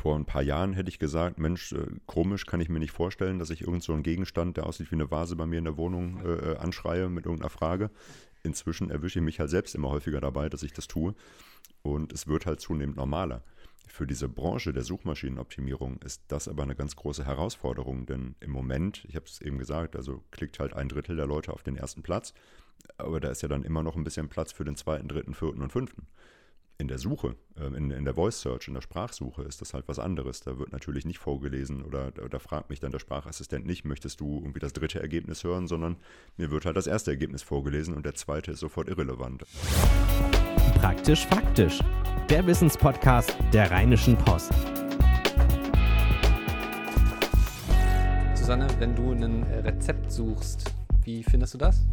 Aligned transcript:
vor 0.00 0.16
ein 0.16 0.24
paar 0.24 0.42
Jahren 0.42 0.72
hätte 0.72 0.88
ich 0.88 0.98
gesagt, 0.98 1.38
Mensch, 1.38 1.72
äh, 1.72 1.84
komisch 2.06 2.46
kann 2.46 2.62
ich 2.62 2.70
mir 2.70 2.78
nicht 2.78 2.90
vorstellen, 2.90 3.38
dass 3.38 3.50
ich 3.50 3.60
irgend 3.60 3.82
so 3.82 3.92
einen 3.92 4.02
Gegenstand, 4.02 4.56
der 4.56 4.64
aussieht 4.64 4.90
wie 4.90 4.94
eine 4.94 5.10
Vase 5.10 5.36
bei 5.36 5.44
mir 5.44 5.58
in 5.58 5.66
der 5.66 5.76
Wohnung, 5.76 6.24
äh, 6.24 6.52
äh 6.52 6.56
anschreie 6.56 7.10
mit 7.10 7.26
irgendeiner 7.26 7.50
Frage. 7.50 7.90
Inzwischen 8.42 8.90
erwische 8.90 9.18
ich 9.18 9.24
mich 9.26 9.38
halt 9.40 9.50
selbst 9.50 9.74
immer 9.74 9.90
häufiger 9.90 10.22
dabei, 10.22 10.48
dass 10.48 10.62
ich 10.62 10.72
das 10.72 10.88
tue. 10.88 11.14
Und 11.82 12.14
es 12.14 12.26
wird 12.26 12.46
halt 12.46 12.60
zunehmend 12.60 12.96
normaler. 12.96 13.42
Für 13.88 14.06
diese 14.06 14.26
Branche 14.26 14.72
der 14.72 14.84
Suchmaschinenoptimierung 14.84 16.00
ist 16.02 16.22
das 16.28 16.48
aber 16.48 16.62
eine 16.62 16.76
ganz 16.76 16.96
große 16.96 17.26
Herausforderung, 17.26 18.06
denn 18.06 18.36
im 18.40 18.52
Moment, 18.52 19.04
ich 19.06 19.16
habe 19.16 19.26
es 19.26 19.42
eben 19.42 19.58
gesagt, 19.58 19.96
also 19.96 20.24
klickt 20.30 20.60
halt 20.60 20.72
ein 20.72 20.88
Drittel 20.88 21.16
der 21.16 21.26
Leute 21.26 21.52
auf 21.52 21.62
den 21.62 21.76
ersten 21.76 22.02
Platz, 22.02 22.32
aber 22.96 23.20
da 23.20 23.28
ist 23.28 23.42
ja 23.42 23.48
dann 23.48 23.64
immer 23.64 23.82
noch 23.82 23.96
ein 23.96 24.04
bisschen 24.04 24.30
Platz 24.30 24.52
für 24.52 24.64
den 24.64 24.76
zweiten, 24.76 25.08
dritten, 25.08 25.34
vierten 25.34 25.60
und 25.60 25.72
fünften 25.72 26.06
in 26.80 26.88
der 26.88 26.98
Suche, 26.98 27.36
ähm, 27.58 27.74
in, 27.74 27.90
in, 27.90 28.04
der 28.04 28.14
Voice 28.14 28.40
Search, 28.40 28.66
in 28.66 28.74
der 28.74 28.80
Sprachsuche 28.80 29.42
ist 29.42 29.60
das 29.60 29.74
halt 29.74 29.86
was 29.86 29.98
anderes. 29.98 30.40
Da 30.40 30.58
wird 30.58 30.72
natürlich 30.72 31.04
nicht 31.04 31.18
vorgelesen 31.18 31.84
oder 31.84 32.10
da, 32.10 32.26
da, 32.26 32.38
fragt 32.38 32.70
mich 32.70 32.80
dann 32.80 32.90
der 32.90 32.98
Sprachassistent 32.98 33.66
nicht, 33.66 33.84
möchtest 33.84 34.20
du 34.20 34.38
irgendwie 34.38 34.60
das 34.60 34.72
dritte 34.72 35.00
Ergebnis 35.00 35.44
hören, 35.44 35.68
sondern 35.68 35.96
mir 36.38 36.50
wird 36.50 36.64
halt 36.64 36.76
das 36.76 36.86
erste 36.86 37.10
Ergebnis 37.10 37.42
vorgelesen 37.42 37.94
und 37.94 38.06
der 38.06 38.14
zweite 38.14 38.52
ist 38.52 38.60
sofort 38.60 38.88
irrelevant. 38.88 39.44
Praktisch 40.76 41.26
faktisch. 41.26 41.80
Der 42.30 42.46
Wissenspodcast 42.46 43.36
der 43.52 43.70
Rheinischen 43.70 44.16
Post. 44.16 44.52
Susanne, 48.34 48.66
wenn 48.78 48.96
du 48.96 49.12
ein 49.12 49.42
Rezept 49.42 50.10
suchst, 50.10 50.72
wie 51.04 51.22
findest 51.22 51.54
du 51.54 51.58
das? 51.58 51.84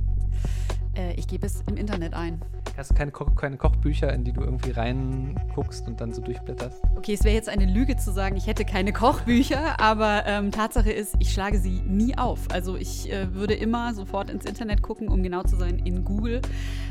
Äh, 0.97 1.13
ich 1.13 1.27
gebe 1.27 1.45
es 1.45 1.61
im 1.67 1.77
Internet 1.77 2.13
ein. 2.13 2.41
Hast 2.75 2.91
du 2.91 2.95
keine, 2.95 3.11
Ko 3.11 3.25
keine 3.25 3.57
Kochbücher, 3.57 4.13
in 4.13 4.23
die 4.23 4.31
du 4.31 4.41
irgendwie 4.41 4.71
reinguckst 4.71 5.87
und 5.87 5.99
dann 5.99 6.13
so 6.13 6.21
durchblätterst? 6.21 6.81
Okay, 6.95 7.13
es 7.13 7.23
wäre 7.23 7.33
jetzt 7.33 7.49
eine 7.49 7.65
Lüge 7.65 7.97
zu 7.97 8.11
sagen, 8.11 8.35
ich 8.35 8.45
hätte 8.45 8.65
keine 8.65 8.93
Kochbücher, 8.93 9.79
aber 9.79 10.23
ähm, 10.25 10.51
Tatsache 10.51 10.91
ist, 10.91 11.15
ich 11.19 11.31
schlage 11.31 11.59
sie 11.59 11.81
nie 11.87 12.17
auf. 12.17 12.51
Also 12.51 12.75
ich 12.75 13.11
äh, 13.11 13.33
würde 13.33 13.53
immer 13.53 13.93
sofort 13.93 14.29
ins 14.29 14.45
Internet 14.45 14.81
gucken, 14.81 15.07
um 15.07 15.23
genau 15.23 15.43
zu 15.43 15.55
sein, 15.55 15.79
in 15.79 16.03
Google 16.03 16.41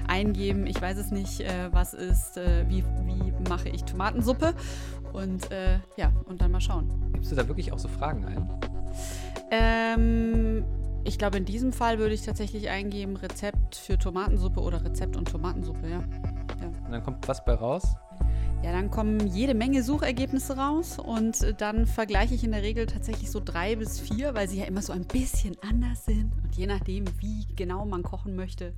eingeben. 0.09 0.67
Ich 0.67 0.81
weiß 0.81 0.99
es 0.99 1.11
nicht, 1.11 1.41
äh, 1.41 1.73
was 1.73 1.95
ist, 1.95 2.37
äh, 2.37 2.65
wie, 2.69 2.85
wie 3.05 3.33
mache 3.49 3.69
ich 3.69 3.85
Tomatensuppe 3.85 4.55
und 5.13 5.51
äh, 5.53 5.79
ja, 5.97 6.13
und 6.27 6.41
dann 6.41 6.51
mal 6.51 6.61
schauen. 6.61 6.93
Gibst 7.13 7.31
du 7.31 7.37
da 7.37 7.47
wirklich 7.47 7.73
auch 7.73 7.79
so 7.79 7.89
Fragen 7.89 8.25
ein? 8.25 8.49
Ähm, 9.51 10.65
ich 11.07 11.19
glaube, 11.19 11.39
in 11.39 11.45
diesem 11.45 11.73
Fall 11.73 11.99
würde 11.99 12.15
ich 12.15 12.23
tatsächlich 12.23 12.69
eingeben 12.69 13.17
Rezept 13.17 13.77
für 13.77 13.99
Tomatensuppe 13.99 14.61
oder 14.61 14.85
Rezept 14.85 15.17
und 15.17 15.29
Tomatensuppe, 15.29 15.89
ja. 15.89 16.01
ja. 16.61 16.67
Und 16.85 16.91
dann 16.91 17.03
kommt 17.03 17.27
was 17.29 17.45
bei 17.45 17.55
raus? 17.55 17.97
Ja, 18.63 18.73
dann 18.73 18.91
kommen 18.91 19.27
jede 19.29 19.55
Menge 19.55 19.83
Suchergebnisse 19.83 20.57
raus 20.57 20.99
und 20.99 21.55
dann 21.59 21.87
vergleiche 21.87 22.35
ich 22.35 22.43
in 22.43 22.53
der 22.53 22.63
Regel 22.63 22.87
tatsächlich 22.87 23.31
so 23.31 23.41
drei 23.45 23.77
bis 23.77 24.01
vier, 24.01 24.35
weil 24.35 24.49
sie 24.49 24.59
ja 24.59 24.65
immer 24.65 24.83
so 24.83 24.93
ein 24.93 25.05
bisschen 25.05 25.57
anders 25.63 26.05
sind. 26.07 26.33
Und 26.43 26.57
je 26.57 26.67
nachdem, 26.67 27.05
wie 27.21 27.47
genau 27.55 27.85
man 27.85 28.03
kochen 28.03 28.35
möchte, 28.35 28.73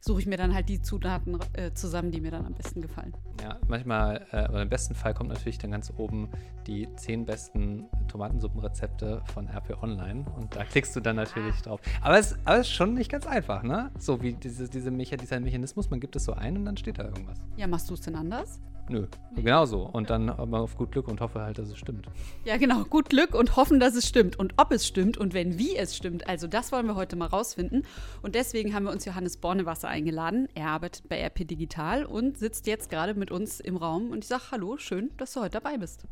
suche 0.00 0.20
ich 0.20 0.26
mir 0.26 0.36
dann 0.36 0.52
halt 0.54 0.68
die 0.68 0.82
Zutaten 0.82 1.38
äh, 1.54 1.72
zusammen, 1.72 2.10
die 2.10 2.20
mir 2.20 2.30
dann 2.30 2.44
am 2.44 2.54
besten 2.54 2.82
gefallen. 2.82 3.14
Ja, 3.48 3.56
manchmal, 3.66 4.26
äh, 4.30 4.46
oder 4.48 4.60
im 4.60 4.68
besten 4.68 4.94
Fall 4.94 5.14
kommt 5.14 5.30
natürlich 5.30 5.56
dann 5.56 5.70
ganz 5.70 5.90
oben 5.96 6.28
die 6.66 6.86
zehn 6.96 7.24
besten 7.24 7.86
Tomatensuppenrezepte 8.08 9.22
von 9.32 9.48
RP 9.48 9.82
Online 9.82 10.26
und 10.36 10.54
da 10.54 10.64
klickst 10.64 10.94
du 10.94 11.00
dann 11.00 11.16
natürlich 11.16 11.54
ah. 11.60 11.62
drauf. 11.62 11.80
Aber 12.02 12.18
es, 12.18 12.36
aber 12.44 12.58
es 12.58 12.66
ist 12.66 12.74
schon 12.74 12.92
nicht 12.92 13.10
ganz 13.10 13.26
einfach, 13.26 13.62
ne? 13.62 13.90
So 13.98 14.20
wie 14.20 14.34
diese, 14.34 14.68
diese 14.68 14.90
Mecha 14.90 15.16
dieser 15.16 15.40
Mechanismus, 15.40 15.88
man 15.88 15.98
gibt 15.98 16.14
es 16.16 16.24
so 16.24 16.34
ein 16.34 16.58
und 16.58 16.66
dann 16.66 16.76
steht 16.76 16.98
da 16.98 17.04
irgendwas. 17.04 17.38
Ja, 17.56 17.66
machst 17.66 17.88
du 17.88 17.94
es 17.94 18.02
denn 18.02 18.16
anders? 18.16 18.60
Nö, 18.88 19.06
genau 19.36 19.66
so. 19.66 19.82
Und 19.82 20.08
dann 20.10 20.26
mal 20.26 20.60
auf 20.60 20.76
gut 20.76 20.92
Glück 20.92 21.08
und 21.08 21.20
hoffe 21.20 21.40
halt, 21.40 21.58
dass 21.58 21.68
es 21.68 21.78
stimmt. 21.78 22.06
Ja, 22.44 22.56
genau. 22.56 22.84
Gut 22.84 23.10
Glück 23.10 23.34
und 23.34 23.56
hoffen, 23.56 23.80
dass 23.80 23.94
es 23.94 24.08
stimmt. 24.08 24.38
Und 24.38 24.54
ob 24.56 24.72
es 24.72 24.86
stimmt 24.86 25.18
und 25.18 25.34
wenn, 25.34 25.58
wie 25.58 25.76
es 25.76 25.96
stimmt. 25.96 26.26
Also, 26.26 26.46
das 26.46 26.72
wollen 26.72 26.86
wir 26.86 26.94
heute 26.94 27.16
mal 27.16 27.26
rausfinden. 27.26 27.84
Und 28.22 28.34
deswegen 28.34 28.74
haben 28.74 28.84
wir 28.84 28.92
uns 28.92 29.04
Johannes 29.04 29.36
Bornewasser 29.36 29.88
eingeladen. 29.88 30.48
Er 30.54 30.68
arbeitet 30.68 31.08
bei 31.08 31.20
RP 31.22 31.46
Digital 31.46 32.04
und 32.04 32.38
sitzt 32.38 32.66
jetzt 32.66 32.88
gerade 32.88 33.14
mit 33.14 33.30
uns 33.30 33.60
im 33.60 33.76
Raum. 33.76 34.10
Und 34.10 34.24
ich 34.24 34.28
sage: 34.28 34.44
Hallo, 34.52 34.78
schön, 34.78 35.10
dass 35.18 35.32
du 35.32 35.40
heute 35.40 35.60
dabei 35.60 35.76
bist. 35.76 36.04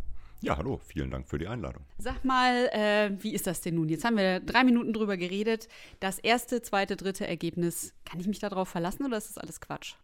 Ja, 0.43 0.59
hallo, 0.59 0.79
vielen 0.85 1.11
Dank 1.11 1.27
für 1.27 1.39
die 1.39 1.49
Einladung. 1.49 1.83
Sag 1.97 2.25
mal, 2.25 2.69
äh, 2.73 3.11
wie 3.23 3.33
ist 3.33 3.47
das 3.47 3.63
denn 3.63 3.75
nun? 3.77 3.89
Jetzt 3.89 4.05
haben 4.05 4.19
wir 4.19 4.41
drei 4.41 4.65
Minuten 4.65 4.93
drüber 4.93 5.17
geredet. 5.17 5.67
Das 5.99 6.19
erste, 6.19 6.61
zweite, 6.61 6.97
dritte 6.97 7.27
Ergebnis, 7.27 7.95
kann 8.05 8.21
ich 8.21 8.27
mich 8.27 8.39
darauf 8.39 8.69
verlassen 8.69 9.07
oder 9.07 9.17
ist 9.17 9.31
das 9.31 9.39
alles 9.39 9.61
Quatsch? 9.63 9.95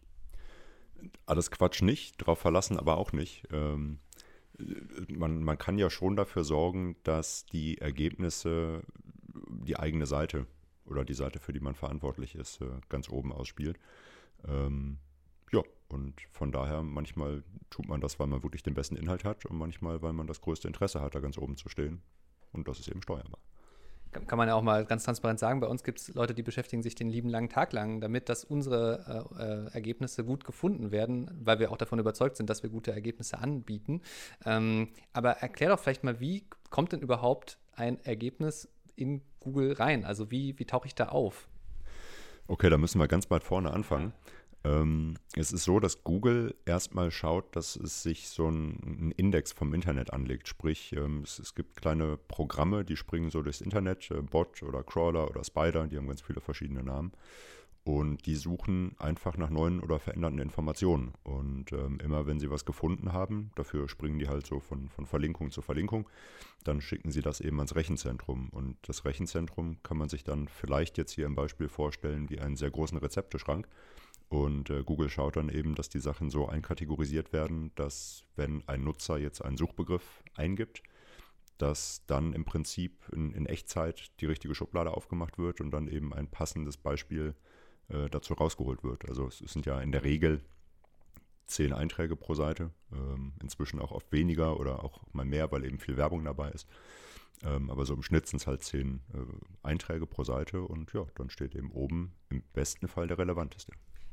Alles 1.27 1.51
Quatsch 1.51 1.83
nicht, 1.83 2.21
darauf 2.21 2.39
verlassen 2.39 2.79
aber 2.79 2.97
auch 2.97 3.13
nicht. 3.13 3.45
Ähm, 3.53 3.99
man, 5.09 5.43
man 5.43 5.59
kann 5.59 5.79
ja 5.79 5.91
schon 5.91 6.17
dafür 6.17 6.45
sorgen, 6.45 6.97
dass 7.05 7.47
die 7.47 7.79
Ergebnisse 7.79 8.83
die 9.49 9.79
eigene 9.79 10.07
Seite 10.07 10.47
oder 10.85 11.05
die 11.05 11.15
Seite, 11.15 11.39
für 11.39 11.53
die 11.53 11.61
man 11.61 11.75
verantwortlich 11.75 12.35
ist, 12.35 12.61
äh, 12.61 12.67
ganz 12.89 13.09
oben 13.09 13.33
ausspielt. 13.33 13.79
Ähm, 14.47 14.99
ja, 15.53 15.63
und 15.89 16.21
von 16.31 16.53
daher, 16.53 16.83
manchmal 16.83 17.43
tut 17.71 17.89
man 17.89 18.01
das, 18.01 18.19
weil 18.19 18.27
man 18.27 18.43
wirklich 18.43 18.63
den 18.63 18.75
besten 18.75 18.97
Inhalt 18.97 19.25
hat 19.25 19.47
und 19.47 19.57
manchmal, 19.57 20.03
weil 20.03 20.13
man 20.13 20.27
das 20.27 20.41
größte 20.41 20.69
Interesse 20.69 21.01
hat, 21.01 21.15
da 21.15 21.21
ganz 21.21 21.39
oben 21.39 21.57
zu 21.57 21.69
stehen. 21.69 22.03
Und 22.53 22.69
das 22.69 22.81
ist 22.81 22.89
eben 22.89 23.03
steuerbar 23.03 23.39
kann 24.13 24.39
man 24.39 24.49
ja 24.49 24.55
auch 24.55 24.63
mal 24.63 24.85
ganz 24.85 25.05
transparent 25.05 25.39
sagen, 25.39 25.61
bei 25.61 25.67
uns 25.67 25.85
gibt 25.85 26.01
es 26.01 26.15
Leute, 26.15 26.35
die 26.35 26.43
beschäftigen 26.43 26.83
sich 26.83 26.95
den 26.95 27.09
lieben 27.09 27.29
langen 27.29 27.49
Tag 27.49 27.73
lang 27.73 28.01
damit, 28.01 28.29
dass 28.29 28.45
unsere 28.45 29.29
äh, 29.39 29.43
äh, 29.43 29.75
Ergebnisse 29.75 30.25
gut 30.25 30.45
gefunden 30.45 30.91
werden, 30.91 31.31
weil 31.43 31.59
wir 31.59 31.73
auch 31.73 31.77
davon 31.77 31.99
überzeugt 31.99 32.37
sind, 32.37 32.51
dass 32.51 32.63
wir 32.63 32.71
gute 32.71 32.93
Ergebnisse 32.93 33.39
anbieten. 33.39 34.03
Ähm, 34.45 34.89
aber 35.13 35.33
erklär 35.39 35.71
doch 35.71 35.81
vielleicht 35.81 36.05
mal, 36.05 36.21
wie 36.21 36.45
kommt 36.71 36.93
denn 36.93 37.01
überhaupt 37.01 37.59
ein 37.75 38.03
Ergebnis 38.05 38.69
in 38.97 39.23
Google 39.41 39.73
rein? 39.73 40.05
Also 40.05 40.31
wie, 40.31 40.59
wie 40.59 40.65
tauche 40.67 40.87
ich 40.87 40.95
da 40.95 41.09
auf? 41.09 41.49
Okay, 42.49 42.69
da 42.69 42.77
müssen 42.77 43.01
wir 43.01 43.09
ganz 43.09 43.27
bald 43.27 43.45
vorne 43.45 43.71
anfangen. 43.71 44.13
Ähm, 44.65 45.17
es 45.35 45.53
ist 45.53 45.65
so, 45.65 45.81
dass 45.81 46.05
Google 46.05 46.55
erstmal 46.67 47.11
schaut, 47.11 47.57
dass 47.57 47.75
es 47.75 48.03
sich 48.03 48.29
so 48.29 48.47
einen 48.47 49.13
Index 49.17 49.53
vom 49.53 49.75
Internet 49.75 50.13
anlegt. 50.13 50.47
Sprich, 50.47 50.93
ähm, 50.97 51.23
es, 51.25 51.39
es, 51.39 51.55
gibt 51.55 51.77
kleine 51.77 52.17
Programme, 52.17 52.85
die 52.85 52.97
springen 52.97 53.31
so 53.31 53.43
durchs 53.43 53.61
Internet, 53.61 54.11
äh, 54.11 54.23
Bot 54.23 54.63
oder 54.63 54.85
Crawler 54.85 55.29
oder 55.29 55.43
Spider, 55.43 55.89
die 55.89 55.97
haben 55.97 56.07
ganz 56.07 56.23
viele 56.23 56.41
verschiedene 56.41 56.83
Namen. 56.83 57.13
Und 57.85 58.27
die 58.27 58.37
suchen 58.37 58.95
einfach 59.01 59.37
nach 59.37 59.51
neuen 59.51 59.81
oder 59.81 59.99
veränderten 59.99 60.39
Informationen. 60.39 61.15
Und 61.25 61.73
ähm, 61.73 61.99
immer 62.01 62.27
wenn 62.29 62.39
sie 62.39 62.49
was 62.49 62.65
gefunden 62.65 63.13
haben, 63.13 63.51
dafür 63.57 63.89
springen 63.89 64.21
die 64.21 64.29
halt 64.29 64.47
so 64.47 64.61
von, 64.61 64.89
von 64.89 65.05
Verlinkung 65.05 65.51
zu 65.51 65.63
Verlinkung, 65.63 66.09
dann 66.63 66.81
schicken 66.81 67.11
sie 67.11 67.23
das 67.23 67.41
eben 67.41 67.59
ans 67.59 67.75
Rechenzentrum. 67.75 68.51
Und 68.51 68.77
das 68.83 69.05
Rechenzentrum 69.05 69.83
kann 69.83 69.97
man 69.97 70.09
sich 70.09 70.23
dann 70.23 70.47
vielleicht 70.47 70.97
jetzt 70.97 71.11
hier 71.11 71.27
im 71.27 71.35
Beispiel 71.35 71.69
vorstellen 71.69 72.31
wie 72.31 72.39
einen 72.39 72.55
sehr 72.55 72.71
großen 72.71 72.99
Rezepteschrank 72.99 73.67
und 74.33 74.71
äh, 74.71 74.83
Google 74.83 75.11
schaut 75.11 75.37
dann 75.37 75.51
eben, 75.51 75.75
dass 75.75 75.91
die 75.91 75.99
Sachen 75.99 76.31
so 76.31 76.49
einkategorisiert 76.49 77.35
werden, 77.35 77.71
dass 77.75 78.25
wenn 78.35 78.67
ein 78.67 78.83
Nutzer 78.83 79.19
jetzt 79.19 79.45
einen 79.45 79.59
Suchbegriff 79.59 80.23
eingibt, 80.35 80.83
dass 81.59 82.07
dann 82.07 82.33
im 82.33 82.47
Prinzip 82.47 83.11
in, 83.13 83.35
in 83.35 83.45
Echtzeit 83.45 84.11
die 84.23 84.25
richtige 84.25 84.55
Schublade 84.55 84.93
aufgemacht 84.93 85.37
wird 85.37 85.61
und 85.61 85.71
dann 85.71 85.87
eben 85.87 86.15
ein 86.15 86.29
passendes 86.29 86.79
Beispiel 86.79 87.35
äh, 87.89 88.09
dazu 88.09 88.33
rausgeholt 88.33 88.83
wird. 88.83 89.07
Also 89.07 89.27
es, 89.27 89.41
sind 89.41 89.67
ja 89.67 89.79
in 89.83 89.93
der 89.93 90.03
Regel 90.03 90.41
zehn 91.47 91.75
Einträge 91.75 92.17
pro 92.17 92.33
Seite, 92.33 92.71
ähm, 92.91 93.35
inzwischen 93.43 93.81
auch 93.81 93.93
oft 93.93 94.11
weniger 94.13 94.59
oder 94.59 94.83
auch 94.83 95.03
mal 95.13 95.27
mehr, 95.27 95.53
weil 95.53 95.67
eben 95.67 95.79
viel 95.79 95.99
Werbung 95.99 96.25
dabei 96.25 96.53
ist. 96.53 96.67
Ähm, 97.43 97.69
aber 97.69 97.85
so 97.85 97.93
im 97.93 98.03
Schnitt 98.03 98.27
sind 98.29 98.41
es 98.41 98.47
halt 98.47 98.63
zehn 98.63 99.03
äh, 99.13 99.19
Einträge 99.63 100.07
pro 100.07 100.25
Seite 100.25 100.63
und 100.63 100.91
ja, 100.95 101.05
dann 101.17 101.29
steht 101.29 101.55
eben 101.55 101.71
oben 101.71 102.15
im 102.31 102.43
besten 102.55 102.89
Fall 102.89 103.09
der 103.09 103.19
relevanteste. 103.19 103.73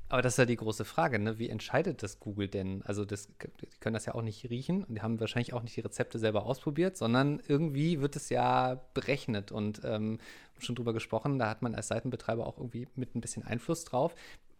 Aber 0.09 0.24
das 0.24 0.34
ist 0.34 0.38
ja 0.38 0.46
die 0.46 0.56
große 0.56 0.86
Frage, 0.86 1.20
ne? 1.20 1.38
Wie 1.38 1.50
entscheidet 1.50 2.02
das 2.02 2.20
Google 2.20 2.47
denn? 2.47 2.81
Also, 2.81 3.06
das, 3.06 3.28
die 3.28 3.68
können 3.80 3.94
das 3.94 4.06
ja 4.06 4.16
auch 4.16 4.24
nicht 4.24 4.50
riechen 4.50 4.84
und 4.84 4.96
die 4.96 5.02
haben 5.02 5.20
wahrscheinlich 5.20 5.53
auch 5.53 5.62
nicht 5.62 5.75
die 5.75 5.81
Rezepte 5.81 6.18
selber 6.18 6.46
ausprobiert, 6.46 6.97
sondern 6.97 7.39
irgendwie 7.48 8.01
wird 8.01 8.16
es 8.16 8.30
ja 8.30 8.81
berechnet 8.95 9.51
und 9.51 9.81
ähm, 9.83 10.19
schon 10.57 10.75
drüber 10.75 10.94
gesprochen, 10.94 11.38
da 11.38 11.50
hat 11.50 11.62
man 11.62 11.75
als 11.75 11.89
Seitenbetreiber 11.89 12.45
auch 12.48 12.57
irgendwie 12.57 12.88
mit 12.95 13.16
ein 13.16 13.22
bisschen 13.22 13.44
Einfluss 13.44 13.86
drauf. 13.86 14.16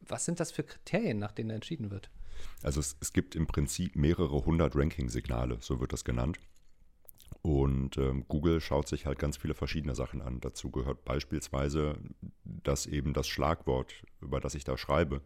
Was 0.08 0.24
sind 0.24 0.40
das 0.40 0.52
für 0.52 0.64
Kriterien, 0.64 1.20
nach 1.20 1.32
denen 1.32 1.50
entschieden 1.50 1.92
wird? 1.92 2.10
Also 2.64 2.80
es, 2.80 2.96
es 3.02 3.12
gibt 3.12 3.36
im 3.36 3.48
Prinzip 3.48 3.96
mehrere 3.96 4.46
hundert 4.46 4.76
Ranking-Signale, 4.76 5.58
so 5.62 5.80
wird 5.80 5.94
das 5.94 6.06
genannt. 6.06 6.38
Und 7.42 7.98
ähm, 7.98 8.26
Google 8.28 8.60
schaut 8.60 8.88
sich 8.88 9.06
halt 9.06 9.18
ganz 9.18 9.38
viele 9.38 9.54
verschiedene 9.54 9.96
Sachen 9.96 10.22
an. 10.22 10.42
Dazu 10.42 10.72
gehört 10.72 11.06
beispielsweise, 11.06 11.98
dass 12.44 12.86
eben 12.86 13.14
das 13.14 13.28
Schlagwort, 13.28 13.94
über 14.22 14.40
das 14.40 14.56
ich 14.56 14.64
da 14.64 14.78
schreibe, 14.78 15.22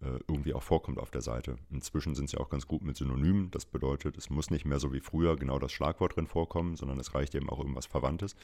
irgendwie 0.00 0.54
auch 0.54 0.62
vorkommt 0.62 0.98
auf 0.98 1.10
der 1.10 1.20
Seite. 1.20 1.56
Inzwischen 1.70 2.14
sind 2.14 2.30
sie 2.30 2.38
auch 2.38 2.48
ganz 2.48 2.66
gut 2.66 2.82
mit 2.82 2.96
Synonymen. 2.96 3.50
Das 3.50 3.66
bedeutet, 3.66 4.16
es 4.16 4.30
muss 4.30 4.50
nicht 4.50 4.64
mehr 4.64 4.78
so 4.78 4.92
wie 4.92 5.00
früher 5.00 5.36
genau 5.36 5.58
das 5.58 5.72
Schlagwort 5.72 6.16
drin 6.16 6.26
vorkommen, 6.26 6.76
sondern 6.76 6.98
es 6.98 7.14
reicht 7.14 7.34
eben 7.34 7.50
auch 7.50 7.58
irgendwas 7.58 7.86
Verwandtes. 7.86 8.34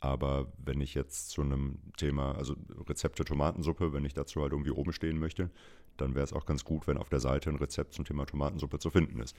Aber 0.00 0.52
wenn 0.58 0.80
ich 0.80 0.94
jetzt 0.94 1.30
zu 1.30 1.42
einem 1.42 1.78
Thema, 1.96 2.34
also 2.34 2.54
Rezepte 2.88 3.24
Tomatensuppe, 3.24 3.92
wenn 3.92 4.04
ich 4.04 4.14
dazu 4.14 4.42
halt 4.42 4.52
irgendwie 4.52 4.70
oben 4.70 4.92
stehen 4.92 5.18
möchte, 5.18 5.50
dann 5.96 6.14
wäre 6.14 6.24
es 6.24 6.32
auch 6.32 6.46
ganz 6.46 6.64
gut, 6.64 6.86
wenn 6.86 6.96
auf 6.96 7.08
der 7.08 7.20
Seite 7.20 7.50
ein 7.50 7.56
Rezept 7.56 7.94
zum 7.94 8.04
Thema 8.04 8.24
Tomatensuppe 8.26 8.78
zu 8.78 8.90
finden 8.90 9.20
ist. 9.20 9.36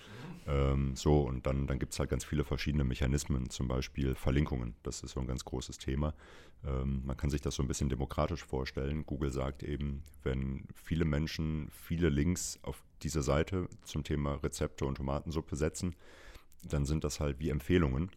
Ähm, 0.48 0.96
so, 0.96 1.22
und 1.22 1.46
dann, 1.46 1.68
dann 1.68 1.80
gibt 1.80 1.94
es 1.94 2.00
halt 2.00 2.10
ganz 2.10 2.24
viele 2.24 2.44
verschiedene 2.44 2.84
Mechanismen, 2.84 3.50
zum 3.50 3.68
Beispiel 3.68 4.16
Verlinkungen. 4.16 4.76
Das 4.84 5.02
ist 5.02 5.12
so 5.12 5.20
ein 5.20 5.28
ganz 5.28 5.44
großes 5.46 5.78
Thema. 5.78 6.14
Ähm, 6.66 7.02
man 7.06 7.18
kann 7.18 7.30
sich 7.30 7.42
das 7.42 7.56
so 7.56 7.64
ein 7.64 7.68
bisschen 7.68 7.90
demokratisch 7.90 8.44
vorstellen. 8.44 9.06
Google 9.06 9.32
sagt 9.32 9.64
eben, 9.64 10.04
wenn 10.24 10.68
viele 10.76 11.06
Menschen 11.06 11.70
viele 11.72 12.10
Links 12.10 12.60
auf 12.62 12.84
diese 13.02 13.24
Seite 13.24 13.68
zum 13.84 14.04
Thema 14.04 14.36
Rezepte 14.36 14.86
und 14.86 14.96
Tomatensuppe 14.96 15.56
setzen, 15.56 15.96
dann 16.64 16.86
sind 16.86 17.04
das 17.04 17.20
halt 17.20 17.40
wie 17.40 17.50
Empfehlungen. 17.50 18.12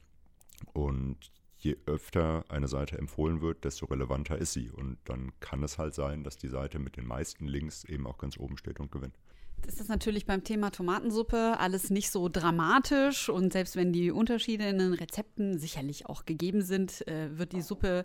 Und 0.72 1.30
je 1.64 1.76
öfter 1.86 2.44
eine 2.48 2.68
Seite 2.68 2.98
empfohlen 2.98 3.40
wird, 3.40 3.64
desto 3.64 3.86
relevanter 3.86 4.38
ist 4.38 4.52
sie. 4.52 4.70
Und 4.70 4.98
dann 5.04 5.32
kann 5.40 5.62
es 5.62 5.78
halt 5.78 5.94
sein, 5.94 6.22
dass 6.22 6.36
die 6.36 6.48
Seite 6.48 6.78
mit 6.78 6.96
den 6.96 7.06
meisten 7.06 7.46
Links 7.46 7.84
eben 7.84 8.06
auch 8.06 8.18
ganz 8.18 8.38
oben 8.38 8.56
steht 8.58 8.80
und 8.80 8.92
gewinnt 8.92 9.18
ist 9.66 9.80
das 9.80 9.88
natürlich 9.88 10.26
beim 10.26 10.44
Thema 10.44 10.70
Tomatensuppe 10.70 11.58
alles 11.58 11.90
nicht 11.90 12.10
so 12.10 12.28
dramatisch 12.28 13.28
und 13.28 13.52
selbst 13.52 13.76
wenn 13.76 13.92
die 13.92 14.10
Unterschiede 14.10 14.64
in 14.68 14.78
den 14.78 14.92
Rezepten 14.92 15.58
sicherlich 15.58 16.06
auch 16.06 16.24
gegeben 16.24 16.62
sind, 16.62 17.06
äh, 17.08 17.36
wird 17.38 17.52
die 17.52 17.62
Suppe 17.62 18.04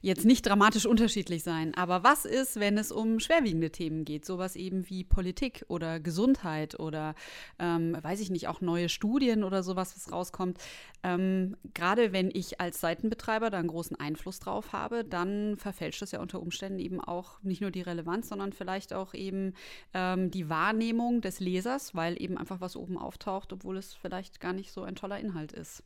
jetzt 0.00 0.24
nicht 0.24 0.46
dramatisch 0.46 0.86
unterschiedlich 0.86 1.42
sein. 1.42 1.74
Aber 1.74 2.02
was 2.02 2.24
ist, 2.24 2.60
wenn 2.60 2.78
es 2.78 2.92
um 2.92 3.20
schwerwiegende 3.20 3.70
Themen 3.70 4.04
geht, 4.04 4.24
sowas 4.24 4.56
eben 4.56 4.88
wie 4.88 5.04
Politik 5.04 5.64
oder 5.68 6.00
Gesundheit 6.00 6.78
oder 6.78 7.14
ähm, 7.58 7.96
weiß 8.00 8.20
ich 8.20 8.30
nicht, 8.30 8.48
auch 8.48 8.60
neue 8.60 8.88
Studien 8.88 9.44
oder 9.44 9.62
sowas, 9.62 9.94
was 9.96 10.12
rauskommt? 10.12 10.58
Ähm, 11.02 11.56
Gerade 11.74 12.12
wenn 12.12 12.30
ich 12.32 12.60
als 12.60 12.80
Seitenbetreiber 12.80 13.50
da 13.50 13.58
einen 13.58 13.68
großen 13.68 13.98
Einfluss 13.98 14.38
drauf 14.38 14.72
habe, 14.72 15.04
dann 15.04 15.56
verfälscht 15.56 16.00
das 16.00 16.12
ja 16.12 16.20
unter 16.20 16.40
Umständen 16.40 16.78
eben 16.78 17.00
auch 17.00 17.42
nicht 17.42 17.60
nur 17.60 17.70
die 17.70 17.82
Relevanz, 17.82 18.28
sondern 18.28 18.52
vielleicht 18.52 18.92
auch 18.92 19.14
eben 19.14 19.54
ähm, 19.94 20.30
die 20.30 20.48
Wahrnehmung 20.48 20.91
Wahrnehmung 20.92 21.20
des 21.20 21.40
Lesers, 21.40 21.94
weil 21.94 22.20
eben 22.20 22.36
einfach 22.38 22.60
was 22.60 22.76
oben 22.76 22.98
auftaucht, 22.98 23.52
obwohl 23.52 23.76
es 23.76 23.94
vielleicht 23.94 24.40
gar 24.40 24.52
nicht 24.52 24.72
so 24.72 24.82
ein 24.82 24.94
toller 24.94 25.18
Inhalt 25.18 25.52
ist. 25.52 25.82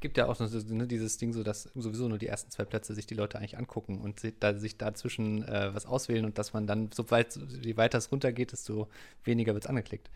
Gibt 0.00 0.18
ja 0.18 0.26
auch 0.26 0.34
so, 0.34 0.74
ne, 0.74 0.86
dieses 0.86 1.16
Ding, 1.16 1.32
so 1.32 1.42
dass 1.42 1.70
sowieso 1.74 2.08
nur 2.08 2.18
die 2.18 2.26
ersten 2.26 2.50
zwei 2.50 2.64
Plätze 2.64 2.94
sich 2.94 3.06
die 3.06 3.14
Leute 3.14 3.38
eigentlich 3.38 3.56
angucken 3.56 4.00
und 4.00 4.20
sich, 4.20 4.34
da, 4.38 4.58
sich 4.58 4.76
dazwischen 4.76 5.44
äh, 5.44 5.70
was 5.72 5.86
auswählen 5.86 6.24
und 6.24 6.38
dass 6.38 6.52
man 6.52 6.66
dann, 6.66 6.90
sobald 6.92 7.36
je 7.62 7.76
weiter 7.76 7.98
es 7.98 8.10
runtergeht, 8.10 8.52
desto 8.52 8.88
weniger 9.24 9.54
wird 9.54 9.64
es 9.64 9.70
angeklickt. 9.70 10.10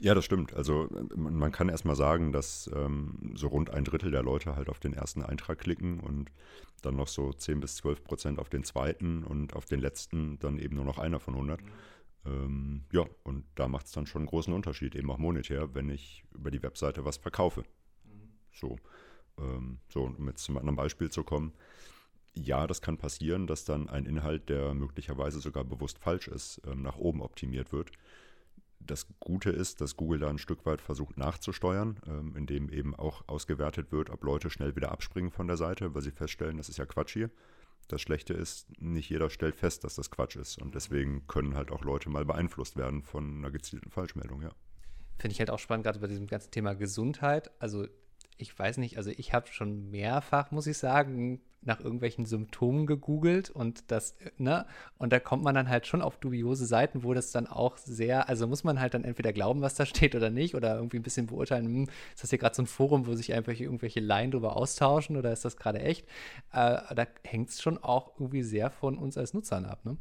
Ja, 0.00 0.14
das 0.14 0.24
stimmt. 0.24 0.52
Also 0.54 0.88
man 1.14 1.52
kann 1.52 1.68
erstmal 1.68 1.96
sagen, 1.96 2.32
dass 2.32 2.70
ähm, 2.74 3.32
so 3.34 3.48
rund 3.48 3.70
ein 3.70 3.84
Drittel 3.84 4.10
der 4.10 4.22
Leute 4.22 4.56
halt 4.56 4.68
auf 4.68 4.78
den 4.78 4.92
ersten 4.92 5.22
Eintrag 5.22 5.58
klicken 5.58 6.00
und 6.00 6.30
dann 6.82 6.96
noch 6.96 7.08
so 7.08 7.32
10 7.32 7.60
bis 7.60 7.76
12 7.76 8.04
Prozent 8.04 8.38
auf 8.38 8.50
den 8.50 8.64
zweiten 8.64 9.24
und 9.24 9.54
auf 9.54 9.64
den 9.64 9.80
letzten 9.80 10.38
dann 10.40 10.58
eben 10.58 10.76
nur 10.76 10.84
noch 10.84 10.98
einer 10.98 11.20
von 11.20 11.34
100. 11.34 11.62
Mhm. 11.62 11.66
Ähm, 12.26 12.84
ja, 12.92 13.04
und 13.22 13.44
da 13.54 13.68
macht 13.68 13.86
es 13.86 13.92
dann 13.92 14.06
schon 14.06 14.22
einen 14.22 14.28
großen 14.28 14.52
Unterschied, 14.52 14.94
eben 14.94 15.10
auch 15.10 15.18
monetär, 15.18 15.74
wenn 15.74 15.90
ich 15.90 16.24
über 16.32 16.50
die 16.50 16.62
Webseite 16.62 17.04
was 17.04 17.18
verkaufe. 17.18 17.64
Mhm. 18.04 18.32
So, 18.52 18.76
ähm, 19.38 19.78
so, 19.88 20.04
um 20.04 20.28
jetzt 20.28 20.44
zum 20.44 20.58
anderen 20.58 20.76
Beispiel 20.76 21.10
zu 21.10 21.22
kommen. 21.22 21.52
Ja, 22.34 22.66
das 22.66 22.82
kann 22.82 22.98
passieren, 22.98 23.46
dass 23.46 23.64
dann 23.64 23.88
ein 23.88 24.06
Inhalt, 24.06 24.48
der 24.48 24.74
möglicherweise 24.74 25.40
sogar 25.40 25.64
bewusst 25.64 25.98
falsch 25.98 26.28
ist, 26.28 26.60
ähm, 26.66 26.82
nach 26.82 26.96
oben 26.96 27.22
optimiert 27.22 27.72
wird. 27.72 27.92
Das 28.80 29.06
Gute 29.20 29.50
ist, 29.50 29.80
dass 29.80 29.96
Google 29.96 30.18
da 30.18 30.28
ein 30.28 30.38
Stück 30.38 30.66
weit 30.66 30.80
versucht 30.80 31.16
nachzusteuern, 31.16 32.00
ähm, 32.06 32.34
indem 32.36 32.68
eben 32.70 32.94
auch 32.94 33.22
ausgewertet 33.28 33.92
wird, 33.92 34.10
ob 34.10 34.24
Leute 34.24 34.50
schnell 34.50 34.74
wieder 34.76 34.92
abspringen 34.92 35.30
von 35.30 35.46
der 35.46 35.56
Seite, 35.56 35.94
weil 35.94 36.02
sie 36.02 36.10
feststellen, 36.10 36.56
das 36.56 36.68
ist 36.68 36.78
ja 36.78 36.86
Quatsch 36.86 37.12
hier. 37.12 37.30
Das 37.88 38.00
Schlechte 38.00 38.34
ist, 38.34 38.80
nicht 38.80 39.10
jeder 39.10 39.30
stellt 39.30 39.56
fest, 39.56 39.84
dass 39.84 39.94
das 39.94 40.10
Quatsch 40.10 40.36
ist. 40.36 40.60
Und 40.60 40.74
deswegen 40.74 41.26
können 41.26 41.54
halt 41.54 41.70
auch 41.70 41.82
Leute 41.82 42.08
mal 42.08 42.24
beeinflusst 42.24 42.76
werden 42.76 43.02
von 43.02 43.38
einer 43.38 43.50
gezielten 43.50 43.90
Falschmeldung, 43.90 44.42
ja. 44.42 44.52
Finde 45.18 45.32
ich 45.32 45.38
halt 45.38 45.50
auch 45.50 45.58
spannend, 45.58 45.84
gerade 45.84 46.00
bei 46.00 46.06
diesem 46.06 46.26
ganzen 46.26 46.50
Thema 46.50 46.74
Gesundheit. 46.74 47.50
Also 47.60 47.86
ich 48.36 48.58
weiß 48.58 48.78
nicht, 48.78 48.96
also 48.96 49.10
ich 49.10 49.32
habe 49.32 49.46
schon 49.48 49.90
mehrfach, 49.90 50.50
muss 50.50 50.66
ich 50.66 50.78
sagen, 50.78 51.40
nach 51.66 51.80
irgendwelchen 51.80 52.26
Symptomen 52.26 52.86
gegoogelt 52.86 53.50
und 53.50 53.90
das, 53.90 54.16
ne, 54.38 54.66
und 54.98 55.12
da 55.12 55.20
kommt 55.20 55.42
man 55.42 55.54
dann 55.54 55.68
halt 55.68 55.86
schon 55.86 56.02
auf 56.02 56.18
dubiose 56.18 56.66
Seiten, 56.66 57.02
wo 57.02 57.14
das 57.14 57.32
dann 57.32 57.46
auch 57.46 57.76
sehr, 57.76 58.28
also 58.28 58.46
muss 58.46 58.64
man 58.64 58.80
halt 58.80 58.94
dann 58.94 59.04
entweder 59.04 59.32
glauben, 59.32 59.60
was 59.62 59.74
da 59.74 59.86
steht 59.86 60.14
oder 60.14 60.30
nicht, 60.30 60.54
oder 60.54 60.76
irgendwie 60.76 60.98
ein 60.98 61.02
bisschen 61.02 61.26
beurteilen, 61.26 61.66
hm, 61.66 61.88
ist 62.14 62.22
das 62.22 62.30
hier 62.30 62.38
gerade 62.38 62.54
so 62.54 62.62
ein 62.62 62.66
Forum, 62.66 63.06
wo 63.06 63.14
sich 63.14 63.32
einfach 63.32 63.52
irgendwelche 63.52 64.00
Laien 64.00 64.30
drüber 64.30 64.56
austauschen 64.56 65.16
oder 65.16 65.32
ist 65.32 65.44
das 65.44 65.56
gerade 65.56 65.80
echt? 65.80 66.06
Äh, 66.52 66.94
da 66.94 67.06
hängt 67.22 67.50
es 67.50 67.62
schon 67.62 67.78
auch 67.78 68.12
irgendwie 68.18 68.42
sehr 68.42 68.70
von 68.70 68.98
uns 68.98 69.18
als 69.18 69.34
Nutzern 69.34 69.64
ab, 69.64 69.84
ne? 69.84 69.96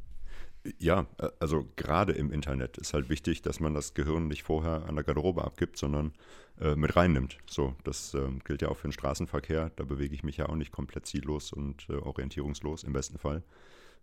Ja, 0.80 1.08
äh, 1.18 1.30
also 1.40 1.68
gerade 1.76 2.14
im 2.14 2.32
Internet 2.32 2.78
ist 2.78 2.94
halt 2.94 3.10
wichtig, 3.10 3.42
dass 3.42 3.60
man 3.60 3.74
das 3.74 3.94
Gehirn 3.94 4.28
nicht 4.28 4.44
vorher 4.44 4.86
an 4.86 4.96
der 4.96 5.04
Garderobe 5.04 5.44
abgibt, 5.44 5.78
sondern 5.78 6.14
äh, 6.60 6.76
mit 6.76 6.96
reinnimmt. 6.96 7.38
So, 7.48 7.76
das 7.84 8.14
äh, 8.14 8.30
gilt 8.46 8.62
ja 8.62 8.70
auch 8.70 8.78
für 8.78 8.88
den 8.88 8.94
Straßenverkehr. 8.94 9.72
Da 9.76 9.84
bewege 9.84 10.16
ich 10.16 10.24
mich 10.24 10.38
ja 10.38 10.48
auch 10.48 10.56
nicht 10.56 10.72
komplett 10.72 11.06
ziellos 11.06 11.52
und 11.52 11.88
äh, 11.90 11.94
orientierungslos 11.94 12.84
im 12.84 12.94
besten 12.94 13.18
Fall. 13.18 13.44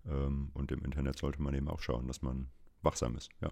Ähm, 0.07 0.51
und 0.55 0.73
im 0.73 0.85
Internet 0.85 1.19
sollte 1.19 1.43
man 1.43 1.55
eben 1.55 1.69
auch 1.69 1.81
schauen, 1.81 2.07
dass 2.07 2.23
man 2.23 2.49
wachsam 2.83 3.17
ist. 3.17 3.31
Ja. 3.41 3.51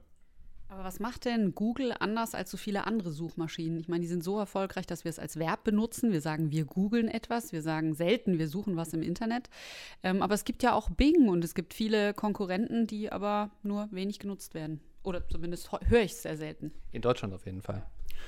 Aber 0.71 0.85
was 0.85 1.01
macht 1.01 1.25
denn 1.25 1.55
Google 1.55 1.95
anders 1.99 2.35
als 2.35 2.51
so 2.51 2.59
viele 2.59 2.87
andere 2.87 3.11
Suchmaschinen? 3.11 3.79
Ich 3.81 3.89
meine, 3.89 4.03
die 4.03 4.07
sind 4.07 4.23
so 4.23 4.39
erfolgreich, 4.39 4.87
dass 4.87 5.05
wir 5.05 5.09
es 5.11 5.19
als 5.19 5.39
Verb 5.39 5.65
benutzen. 5.65 6.13
Wir 6.13 6.21
sagen, 6.21 6.51
wir 6.51 6.67
googeln 6.67 7.09
etwas. 7.09 7.53
Wir 7.53 7.63
sagen 7.63 7.95
selten, 7.95 8.39
wir 8.39 8.49
suchen 8.49 8.77
was 8.77 8.93
im 8.93 9.03
Internet. 9.03 9.49
Ähm, 10.03 10.21
aber 10.21 10.35
es 10.35 10.45
gibt 10.45 10.63
ja 10.63 10.75
auch 10.75 10.91
Bing 10.91 11.29
und 11.29 11.43
es 11.43 11.55
gibt 11.55 11.73
viele 11.73 12.13
Konkurrenten, 12.13 12.87
die 12.87 13.11
aber 13.11 13.51
nur 13.63 13.89
wenig 13.93 14.19
genutzt 14.19 14.53
werden. 14.53 14.81
Oder 15.03 15.27
zumindest 15.29 15.71
höre 15.73 16.03
ich 16.03 16.13
es 16.13 16.23
sehr 16.23 16.37
selten. 16.37 16.73
In 16.93 17.03
Deutschland 17.03 17.35
auf 17.35 17.47
jeden 17.47 17.63
Fall. 17.63 17.87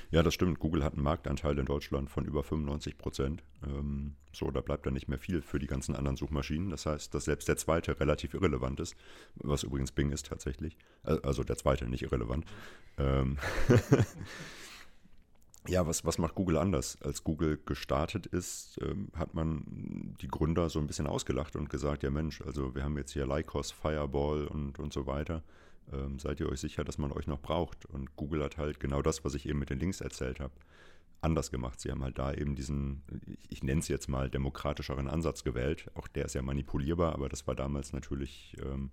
Ja, 0.09 0.23
das 0.23 0.33
stimmt. 0.33 0.59
Google 0.59 0.83
hat 0.83 0.93
einen 0.93 1.03
Marktanteil 1.03 1.57
in 1.57 1.65
Deutschland 1.65 2.09
von 2.09 2.25
über 2.25 2.43
95 2.43 2.97
Prozent. 2.97 3.43
Ähm, 3.65 4.15
so, 4.33 4.49
da 4.51 4.61
bleibt 4.61 4.85
dann 4.85 4.93
nicht 4.93 5.07
mehr 5.07 5.19
viel 5.19 5.41
für 5.41 5.59
die 5.59 5.67
ganzen 5.67 5.95
anderen 5.95 6.17
Suchmaschinen. 6.17 6.69
Das 6.69 6.85
heißt, 6.85 7.13
dass 7.13 7.25
selbst 7.25 7.47
der 7.47 7.57
zweite 7.57 7.99
relativ 7.99 8.33
irrelevant 8.33 8.79
ist, 8.79 8.95
was 9.35 9.63
übrigens 9.63 9.91
Bing 9.91 10.11
ist 10.11 10.27
tatsächlich. 10.27 10.77
Also 11.03 11.43
der 11.43 11.57
zweite 11.57 11.87
nicht 11.87 12.03
irrelevant. 12.03 12.45
Ähm 12.97 13.37
ja, 15.67 15.85
was, 15.85 16.05
was 16.05 16.17
macht 16.17 16.35
Google 16.35 16.57
anders? 16.57 16.97
Als 17.01 17.23
Google 17.23 17.59
gestartet 17.65 18.25
ist, 18.25 18.79
ähm, 18.81 19.09
hat 19.15 19.33
man 19.33 20.15
die 20.21 20.27
Gründer 20.27 20.69
so 20.69 20.79
ein 20.79 20.87
bisschen 20.87 21.07
ausgelacht 21.07 21.55
und 21.55 21.69
gesagt, 21.69 22.03
ja 22.03 22.09
Mensch, 22.09 22.41
also 22.41 22.75
wir 22.75 22.83
haben 22.83 22.97
jetzt 22.97 23.11
hier 23.11 23.25
Lycos, 23.25 23.71
Fireball 23.71 24.47
und, 24.47 24.79
und 24.79 24.93
so 24.93 25.05
weiter 25.07 25.43
ähm, 25.93 26.19
seid 26.19 26.39
ihr 26.39 26.49
euch 26.49 26.59
sicher, 26.59 26.83
dass 26.83 26.97
man 26.97 27.11
euch 27.11 27.27
noch 27.27 27.39
braucht? 27.39 27.85
Und 27.85 28.15
Google 28.15 28.43
hat 28.43 28.57
halt 28.57 28.79
genau 28.79 29.01
das, 29.01 29.23
was 29.23 29.33
ich 29.33 29.47
eben 29.47 29.59
mit 29.59 29.69
den 29.69 29.79
Links 29.79 30.01
erzählt 30.01 30.39
habe, 30.39 30.53
anders 31.21 31.51
gemacht. 31.51 31.79
Sie 31.79 31.91
haben 31.91 32.03
halt 32.03 32.17
da 32.17 32.33
eben 32.33 32.55
diesen, 32.55 33.03
ich, 33.49 33.63
nenne 33.63 33.79
es 33.79 33.87
jetzt 33.87 34.07
mal, 34.07 34.29
demokratischeren 34.29 35.07
Ansatz 35.07 35.43
gewählt. 35.43 35.89
Auch 35.93 36.07
der 36.07 36.25
ist 36.25 36.35
ja 36.35 36.41
manipulierbar, 36.41 37.13
aber 37.13 37.29
das 37.29 37.47
war 37.47 37.55
damals 37.55 37.93
natürlich 37.93 38.57
ähm, 38.63 38.91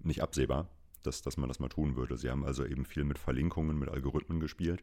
nicht 0.00 0.22
absehbar, 0.22 0.68
dass, 1.02 1.22
dass 1.22 1.36
man 1.36 1.48
das 1.48 1.60
mal 1.60 1.68
tun 1.68 1.96
würde. 1.96 2.16
Sie 2.16 2.30
haben 2.30 2.44
also 2.44 2.64
eben 2.64 2.84
viel 2.84 3.04
mit 3.04 3.18
Verlinkungen, 3.18 3.78
mit 3.78 3.88
Algorithmen 3.88 4.40
gespielt 4.40 4.82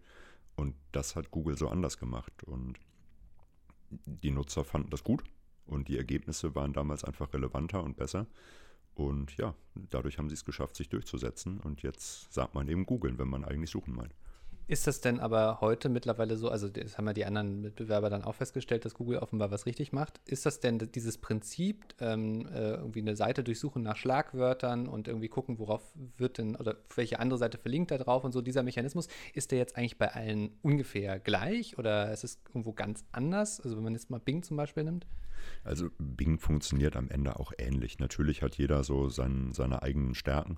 und 0.55 0.75
das 0.91 1.15
hat 1.15 1.31
Google 1.31 1.57
so 1.57 1.67
anders 1.67 1.98
gemacht. 1.98 2.43
Und 2.43 2.79
die 3.89 4.31
Nutzer 4.31 4.63
fanden 4.63 4.89
das 4.89 5.03
gut 5.03 5.24
und 5.65 5.88
die 5.88 5.98
Ergebnisse 5.98 6.55
waren 6.55 6.74
damals 6.74 7.03
einfach 7.03 7.34
relevanter 7.34 7.84
und 7.84 7.98
besser. 7.98 8.27
Und 8.96 9.36
ja, 9.38 9.54
dadurch 9.90 10.18
haben 10.18 10.30
sie 10.30 10.36
es 10.36 10.46
geschafft, 10.46 10.75
sich 10.75 10.90
durchzusetzen. 10.90 11.60
Und 11.60 11.84
jetzt 11.84 12.34
sagt 12.34 12.56
man 12.56 12.68
eben 12.68 12.86
googeln, 12.86 13.20
wenn 13.20 13.28
man 13.28 13.46
eigentlich 13.46 13.70
suchen 13.70 13.96
meint. 13.96 14.14
Ist 14.68 14.88
das 14.88 15.00
denn 15.00 15.20
aber 15.20 15.60
heute 15.62 15.90
mittlerweile 15.90 16.38
so, 16.38 16.50
also 16.50 16.68
das 16.68 16.98
haben 16.98 17.06
ja 17.06 17.14
die 17.14 17.25
anderen 17.25 17.62
Mitbewerber 17.62 18.10
dann 18.10 18.24
auch 18.24 18.34
festgestellt, 18.34 18.84
dass 18.84 18.96
Google 18.96 19.20
offenbar 19.20 19.52
was 19.52 19.68
richtig 19.68 19.94
macht. 19.94 20.20
Ist 20.25 20.48
das 20.48 20.60
denn 20.60 20.80
dieses 20.80 21.20
Prinzip, 21.20 21.94
ähm, 22.00 22.48
äh, 22.48 22.72
irgendwie 22.72 23.02
eine 23.02 23.16
Seite 23.16 23.44
durchsuchen 23.44 23.84
nach 23.84 23.96
Schlagwörtern 23.96 24.88
und 24.88 25.08
irgendwie 25.08 25.28
gucken, 25.28 25.60
worauf 25.60 25.84
wird 26.18 26.40
denn, 26.40 26.56
oder 26.56 26.78
welche 26.96 27.20
andere 27.20 27.38
Seite 27.38 27.60
verlinkt 27.60 27.92
da 27.92 28.00
drauf 28.00 28.24
und 28.24 28.32
so, 28.32 28.42
dieser 28.42 28.64
Mechanismus, 28.64 29.08
ist 29.36 29.52
der 29.52 29.60
jetzt 29.60 29.78
eigentlich 29.78 30.00
bei 30.00 30.12
allen 30.12 30.58
ungefähr 30.64 31.20
gleich 31.20 31.78
oder 31.78 32.12
ist 32.12 32.24
es 32.24 32.40
irgendwo 32.48 32.74
ganz 32.74 33.06
anders? 33.12 33.62
Also 33.62 33.78
wenn 33.78 33.84
man 33.84 33.94
jetzt 33.94 34.10
mal 34.10 34.20
Bing 34.20 34.42
zum 34.42 34.58
Beispiel 34.58 34.84
nimmt? 34.84 35.06
Also 35.64 35.90
Bing 35.98 36.40
funktioniert 36.40 36.96
am 36.96 37.10
Ende 37.10 37.40
auch 37.40 37.52
ähnlich. 37.58 38.00
Natürlich 38.00 38.42
hat 38.42 38.58
jeder 38.58 38.84
so 38.84 39.10
sein, 39.10 39.52
seine 39.54 39.82
eigenen 39.82 40.16
Stärken, 40.16 40.58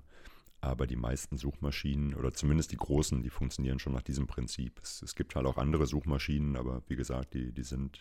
aber 0.60 0.86
die 0.86 0.96
meisten 0.96 1.36
Suchmaschinen 1.36 2.14
oder 2.14 2.32
zumindest 2.32 2.72
die 2.72 2.76
großen, 2.76 3.22
die 3.22 3.30
funktionieren 3.30 3.78
schon 3.78 3.92
nach 3.92 4.02
diesem 4.02 4.26
Prinzip. 4.26 4.80
Es, 4.82 5.02
es 5.02 5.14
gibt 5.14 5.34
halt 5.34 5.46
auch 5.46 5.56
andere 5.56 5.86
Suchmaschinen, 5.86 6.56
aber 6.56 6.82
wie 6.88 6.96
gesagt, 6.96 7.34
die, 7.34 7.52
die 7.52 7.62
sind 7.62 8.00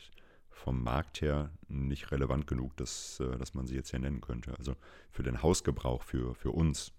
vom 0.49 0.83
Markt 0.83 1.21
her 1.21 1.51
nicht 1.67 2.11
relevant 2.11 2.47
genug, 2.47 2.75
dass, 2.77 3.19
äh, 3.19 3.37
dass 3.37 3.53
man 3.53 3.67
sie 3.67 3.75
jetzt 3.75 3.91
hier 3.91 3.99
nennen 3.99 4.21
könnte. 4.21 4.57
Also 4.57 4.75
für 5.11 5.23
den 5.23 5.43
Hausgebrauch, 5.43 6.01
für, 6.01 6.33
für 6.33 6.51
uns, 6.51 6.91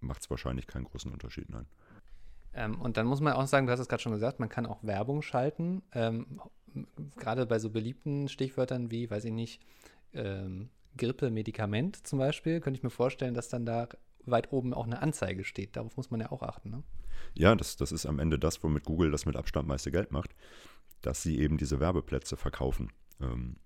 macht 0.00 0.22
es 0.22 0.30
wahrscheinlich 0.30 0.66
keinen 0.66 0.84
großen 0.84 1.10
Unterschied, 1.10 1.48
nein. 1.48 1.66
Ähm, 2.52 2.80
und 2.80 2.96
dann 2.96 3.06
muss 3.06 3.20
man 3.20 3.32
auch 3.32 3.46
sagen, 3.46 3.66
du 3.66 3.72
hast 3.72 3.80
es 3.80 3.88
gerade 3.88 4.02
schon 4.02 4.12
gesagt, 4.12 4.38
man 4.38 4.48
kann 4.48 4.66
auch 4.66 4.84
Werbung 4.84 5.22
schalten. 5.22 5.82
Ähm, 5.92 6.40
gerade 7.16 7.46
bei 7.46 7.58
so 7.58 7.70
beliebten 7.70 8.28
Stichwörtern 8.28 8.90
wie, 8.90 9.10
weiß 9.10 9.24
ich 9.24 9.32
nicht, 9.32 9.60
ähm, 10.12 10.70
Grippe, 10.96 11.30
Medikament 11.30 12.06
zum 12.06 12.18
Beispiel, 12.18 12.60
könnte 12.60 12.78
ich 12.78 12.84
mir 12.84 12.90
vorstellen, 12.90 13.34
dass 13.34 13.48
dann 13.48 13.66
da 13.66 13.88
weit 14.26 14.52
oben 14.52 14.74
auch 14.74 14.86
eine 14.86 15.02
Anzeige 15.02 15.44
steht. 15.44 15.76
Darauf 15.76 15.96
muss 15.96 16.10
man 16.10 16.20
ja 16.20 16.30
auch 16.30 16.42
achten. 16.42 16.70
Ne? 16.70 16.82
Ja, 17.34 17.54
das, 17.54 17.76
das 17.76 17.92
ist 17.92 18.06
am 18.06 18.18
Ende 18.18 18.38
das, 18.38 18.62
womit 18.62 18.84
Google 18.84 19.10
das 19.10 19.26
mit 19.26 19.36
Abstand 19.36 19.68
meiste 19.68 19.90
Geld 19.90 20.12
macht, 20.12 20.34
dass 21.02 21.22
sie 21.22 21.38
eben 21.38 21.58
diese 21.58 21.80
Werbeplätze 21.80 22.36
verkaufen. 22.36 22.90
Ähm, 23.20 23.56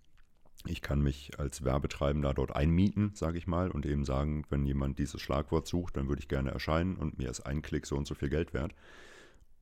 ich 0.67 0.83
kann 0.83 1.01
mich 1.01 1.39
als 1.39 1.65
Werbetreibender 1.65 2.35
dort 2.35 2.55
einmieten, 2.55 3.13
sage 3.15 3.39
ich 3.39 3.47
mal, 3.47 3.71
und 3.71 3.87
eben 3.87 4.05
sagen, 4.05 4.45
wenn 4.51 4.67
jemand 4.67 4.99
dieses 4.99 5.21
Schlagwort 5.21 5.67
sucht, 5.69 5.97
dann 5.97 6.09
würde 6.09 6.21
ich 6.21 6.29
gerne 6.29 6.51
erscheinen 6.51 6.97
und 6.97 7.19
mir 7.19 7.31
ist 7.31 7.41
ein 7.41 7.63
Klick 7.63 7.87
so 7.87 7.97
und 7.97 8.07
so 8.07 8.15
viel 8.15 8.29
Geld 8.29 8.55
wert. 8.55 8.75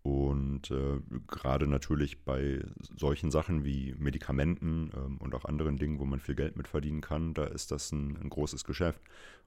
Und 0.06 0.70
äh, 0.70 1.00
gerade 1.26 1.66
natürlich 1.66 2.22
bei 2.22 2.60
solchen 2.96 3.32
Sachen 3.32 3.64
wie 3.64 3.92
Medikamenten 3.98 4.92
ähm, 4.94 5.18
und 5.18 5.34
auch 5.34 5.44
anderen 5.44 5.78
Dingen, 5.78 5.98
wo 5.98 6.04
man 6.04 6.20
viel 6.20 6.36
Geld 6.36 6.54
mit 6.54 6.68
verdienen 6.68 7.00
kann, 7.00 7.34
da 7.34 7.42
ist 7.42 7.72
das 7.72 7.90
ein, 7.90 8.16
ein, 8.22 8.30
großes 8.30 8.62
Geschäft. 8.62 9.02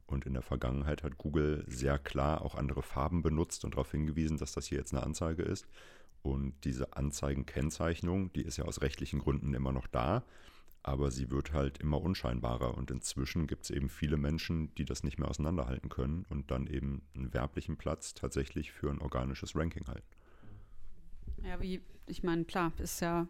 Und 0.05 0.25
in 0.25 0.33
der 0.33 0.41
Vergangenheit 0.41 1.01
hat 1.01 1.17
Google 1.17 1.63
sehr 1.65 1.97
klar 1.97 2.41
auch 2.41 2.55
andere 2.55 2.83
Farben 2.83 3.21
benutzt 3.21 3.63
und 3.63 3.75
darauf 3.75 3.91
hingewiesen, 3.91 4.35
dass 4.35 4.51
das 4.51 4.65
hier 4.65 4.79
jetzt 4.79 4.93
eine 4.93 5.01
Anzeige 5.01 5.43
ist. 5.43 5.65
Und 6.23 6.53
diese 6.65 6.91
Anzeigenkennzeichnung, 6.91 8.33
die 8.33 8.41
ist 8.41 8.57
ja 8.57 8.65
aus 8.65 8.81
rechtlichen 8.81 9.19
Gründen 9.19 9.53
immer 9.53 9.71
noch 9.71 9.87
da 9.87 10.25
aber 10.81 11.11
sie 11.11 11.29
wird 11.29 11.51
halt 11.51 11.79
immer 11.79 12.01
unscheinbarer 12.01 12.75
und 12.77 12.89
inzwischen 12.89 13.47
gibt 13.47 13.65
es 13.65 13.69
eben 13.69 13.89
viele 13.89 14.15
Menschen, 14.15 14.73
die 14.75 14.85
das 14.85 15.03
nicht 15.03 15.19
mehr 15.19 15.27
auseinanderhalten 15.27 15.89
können 15.89 16.25
und 16.29 16.51
dann 16.51 16.67
eben 16.67 17.01
einen 17.13 17.33
werblichen 17.33 17.75
Platz 17.75 18.13
tatsächlich 18.13 18.71
für 18.71 18.89
ein 18.89 19.01
organisches 19.01 19.57
Ranking 19.57 19.85
halten. 19.87 20.07
Ja, 21.48 21.60
wie, 21.62 21.81
ich 22.08 22.24
meine, 22.24 22.46
klar, 22.46 22.72
ist 22.79 23.01
ja, 23.01 23.27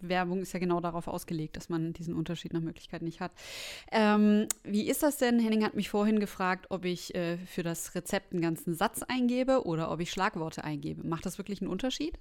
Werbung 0.00 0.40
ist 0.40 0.52
ja 0.52 0.58
genau 0.58 0.80
darauf 0.80 1.08
ausgelegt, 1.08 1.56
dass 1.56 1.68
man 1.68 1.92
diesen 1.92 2.14
Unterschied 2.14 2.52
nach 2.52 2.60
Möglichkeit 2.60 3.02
nicht 3.02 3.20
hat. 3.20 3.32
Ähm, 3.90 4.46
wie 4.62 4.88
ist 4.88 5.02
das 5.02 5.16
denn? 5.16 5.38
Henning 5.38 5.64
hat 5.64 5.74
mich 5.74 5.88
vorhin 5.88 6.20
gefragt, 6.20 6.66
ob 6.70 6.84
ich 6.84 7.14
äh, 7.14 7.38
für 7.38 7.62
das 7.62 7.94
Rezept 7.94 8.32
einen 8.32 8.42
ganzen 8.42 8.74
Satz 8.74 9.02
eingebe 9.02 9.64
oder 9.64 9.90
ob 9.90 10.00
ich 10.00 10.10
Schlagworte 10.10 10.64
eingebe. 10.64 11.06
Macht 11.06 11.26
das 11.26 11.38
wirklich 11.38 11.60
einen 11.60 11.70
Unterschied? 11.70 12.18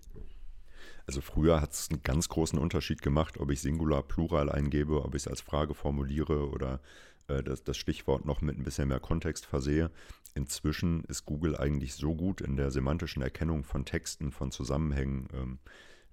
Also 1.08 1.22
früher 1.22 1.62
hat 1.62 1.72
es 1.72 1.89
einen 1.92 2.01
ganz 2.01 2.30
großen 2.30 2.58
Unterschied 2.58 3.01
gemacht, 3.01 3.39
ob 3.39 3.51
ich 3.51 3.62
Singular, 3.62 4.01
Plural 4.01 4.51
eingebe, 4.51 5.04
ob 5.04 5.13
ich 5.13 5.24
es 5.24 5.27
als 5.27 5.42
Frage 5.42 5.75
formuliere 5.75 6.50
oder 6.50 6.80
äh, 7.27 7.44
das, 7.44 7.63
das, 7.63 7.77
Stichwort 7.77 8.25
noch 8.25 8.41
mit 8.41 8.58
ein 8.58 8.63
bisschen 8.63 8.88
mehr 8.88 9.00
Kontext 9.00 9.46
versehe. 9.46 9.91
Inzwischen 10.34 11.03
ist 11.05 11.25
Google 11.25 11.55
eigentlich 11.58 11.96
so 11.96 12.15
gut 12.15 12.41
in 12.41 12.58
der 12.58 12.72
semantischen 12.72 13.22
Erkennung 13.22 13.63
von 13.63 13.86
Texten, 13.86 14.32
von 14.32 14.51
Zusammenhängen, 14.51 15.27
ähm, 15.34 15.60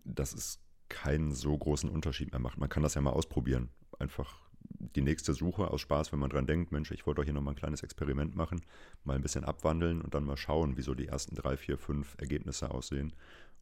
dass 0.05 0.33
es 0.33 0.61
keinen 0.89 1.33
so 1.33 1.57
großen 1.57 1.91
Unterschied 1.91 2.33
mehr 2.33 2.41
macht. 2.41 2.59
Man 2.59 2.69
kann 2.69 2.83
das 2.83 2.95
ja 2.95 3.01
mal 3.01 3.11
ausprobieren. 3.11 3.71
Einfach 3.99 4.43
die 4.79 5.03
nächste 5.03 5.35
Suche 5.35 5.71
aus 5.71 5.81
Spaß, 5.81 6.13
wenn 6.13 6.19
man 6.19 6.31
dran 6.31 6.47
denkt, 6.47 6.73
Mensch, 6.73 6.91
ich 6.91 7.07
wollte 7.07 7.21
doch 7.21 7.25
hier 7.25 7.33
nochmal 7.33 7.55
ein 7.55 7.59
kleines 7.59 7.83
Experiment 7.83 8.37
machen, 8.37 8.63
mal 9.05 9.17
ein 9.17 9.23
bisschen 9.23 9.45
abwandeln 9.45 10.03
und 10.03 10.15
dann 10.15 10.25
mal 10.25 10.37
schauen, 10.37 10.77
wie 10.77 10.83
so 10.83 10.95
die 10.95 11.09
ersten 11.09 11.35
drei, 11.35 11.57
vier, 11.57 11.79
fünf 11.79 12.17
Ergebnisse 12.19 12.71
aussehen. 12.71 13.13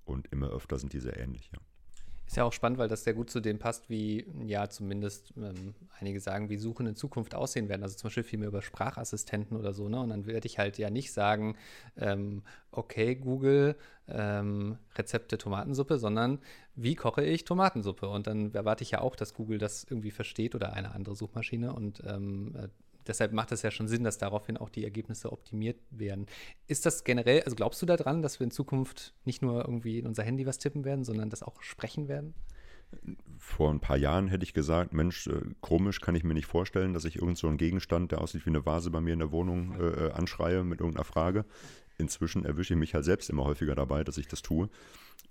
Und 0.04 0.28
immer 0.32 0.50
öfter 0.50 0.78
sind 0.78 0.92
die 0.92 1.00
sehr 1.00 1.18
ähnlich, 1.18 1.50
ja. 1.52 1.60
Ist 2.30 2.36
ja 2.36 2.44
auch 2.44 2.52
spannend, 2.52 2.78
weil 2.78 2.86
das 2.86 3.02
sehr 3.02 3.14
gut 3.14 3.28
zu 3.28 3.40
dem 3.40 3.58
passt, 3.58 3.90
wie 3.90 4.24
ja 4.46 4.68
zumindest 4.68 5.32
ähm, 5.36 5.74
einige 5.98 6.20
sagen, 6.20 6.48
wie 6.48 6.58
Suchen 6.58 6.86
in 6.86 6.94
Zukunft 6.94 7.34
aussehen 7.34 7.68
werden. 7.68 7.82
Also 7.82 7.96
zum 7.96 8.06
Beispiel 8.06 8.22
viel 8.22 8.38
mehr 8.38 8.46
über 8.46 8.62
Sprachassistenten 8.62 9.56
oder 9.56 9.72
so. 9.72 9.88
Ne? 9.88 9.98
Und 9.98 10.10
dann 10.10 10.26
werde 10.26 10.46
ich 10.46 10.56
halt 10.56 10.78
ja 10.78 10.90
nicht 10.90 11.12
sagen, 11.12 11.56
ähm, 11.96 12.44
okay, 12.70 13.16
Google, 13.16 13.74
ähm, 14.06 14.78
Rezepte 14.94 15.38
Tomatensuppe, 15.38 15.98
sondern 15.98 16.38
wie 16.76 16.94
koche 16.94 17.24
ich 17.24 17.42
Tomatensuppe? 17.42 18.08
Und 18.08 18.28
dann 18.28 18.54
erwarte 18.54 18.84
ich 18.84 18.92
ja 18.92 19.00
auch, 19.00 19.16
dass 19.16 19.34
Google 19.34 19.58
das 19.58 19.82
irgendwie 19.82 20.12
versteht 20.12 20.54
oder 20.54 20.72
eine 20.74 20.94
andere 20.94 21.16
Suchmaschine 21.16 21.72
und 21.72 22.00
ähm, 22.06 22.54
äh, 22.54 22.68
deshalb 23.10 23.32
macht 23.32 23.52
es 23.52 23.62
ja 23.62 23.70
schon 23.70 23.88
Sinn, 23.88 24.04
dass 24.04 24.18
daraufhin 24.18 24.56
auch 24.56 24.70
die 24.70 24.84
Ergebnisse 24.84 25.32
optimiert 25.32 25.78
werden. 25.90 26.26
Ist 26.68 26.86
das 26.86 27.04
generell, 27.04 27.42
also 27.42 27.56
glaubst 27.56 27.82
du 27.82 27.86
daran, 27.86 28.22
dass 28.22 28.40
wir 28.40 28.44
in 28.44 28.50
Zukunft 28.50 29.14
nicht 29.24 29.42
nur 29.42 29.64
irgendwie 29.64 29.98
in 29.98 30.06
unser 30.06 30.22
Handy 30.22 30.46
was 30.46 30.58
tippen 30.58 30.84
werden, 30.84 31.04
sondern 31.04 31.28
das 31.28 31.42
auch 31.42 31.60
sprechen 31.60 32.08
werden? 32.08 32.34
Vor 33.38 33.70
ein 33.70 33.80
paar 33.80 33.96
Jahren 33.96 34.28
hätte 34.28 34.44
ich 34.44 34.54
gesagt, 34.54 34.92
Mensch, 34.92 35.26
äh, 35.26 35.40
komisch 35.60 36.00
kann 36.00 36.14
ich 36.14 36.24
mir 36.24 36.34
nicht 36.34 36.46
vorstellen, 36.46 36.92
dass 36.92 37.04
ich 37.04 37.16
irgend 37.16 37.38
so 37.38 37.46
einen 37.46 37.56
Gegenstand, 37.56 38.12
der 38.12 38.20
aussieht 38.20 38.46
wie 38.46 38.50
eine 38.50 38.66
Vase 38.66 38.90
bei 38.90 39.00
mir 39.00 39.12
in 39.12 39.20
der 39.20 39.32
Wohnung, 39.32 39.74
äh, 39.78 40.06
äh 40.06 40.12
anschreie 40.12 40.64
mit 40.64 40.80
irgendeiner 40.80 41.04
Frage. 41.04 41.44
Inzwischen 41.98 42.44
erwische 42.44 42.74
ich 42.74 42.80
mich 42.80 42.94
halt 42.94 43.04
selbst 43.04 43.30
immer 43.30 43.44
häufiger 43.44 43.74
dabei, 43.74 44.02
dass 44.02 44.18
ich 44.18 44.26
das 44.26 44.42
tue. 44.42 44.68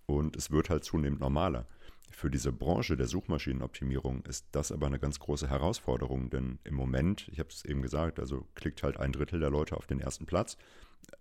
Und 0.05 0.35
es 0.35 0.51
wird 0.51 0.69
halt 0.69 0.83
zunehmend 0.83 1.19
normaler. 1.19 1.65
Für 2.09 2.29
diese 2.29 2.51
Branche 2.51 2.97
der 2.97 3.07
Suchmaschinenoptimierung 3.07 4.23
ist 4.25 4.47
das 4.51 4.71
aber 4.71 4.87
eine 4.87 4.99
ganz 4.99 5.19
große 5.19 5.49
Herausforderung, 5.49 6.29
denn 6.29 6.59
im 6.63 6.75
Moment, 6.75 7.29
ich 7.31 7.39
habe 7.39 7.49
es 7.49 7.63
eben 7.63 7.81
gesagt, 7.81 8.19
also 8.19 8.47
klickt 8.55 8.83
halt 8.83 8.97
ein 8.97 9.11
Drittel 9.11 9.39
der 9.39 9.49
Leute 9.49 9.77
auf 9.77 9.87
den 9.87 9.99
ersten 9.99 10.25
Platz, 10.25 10.57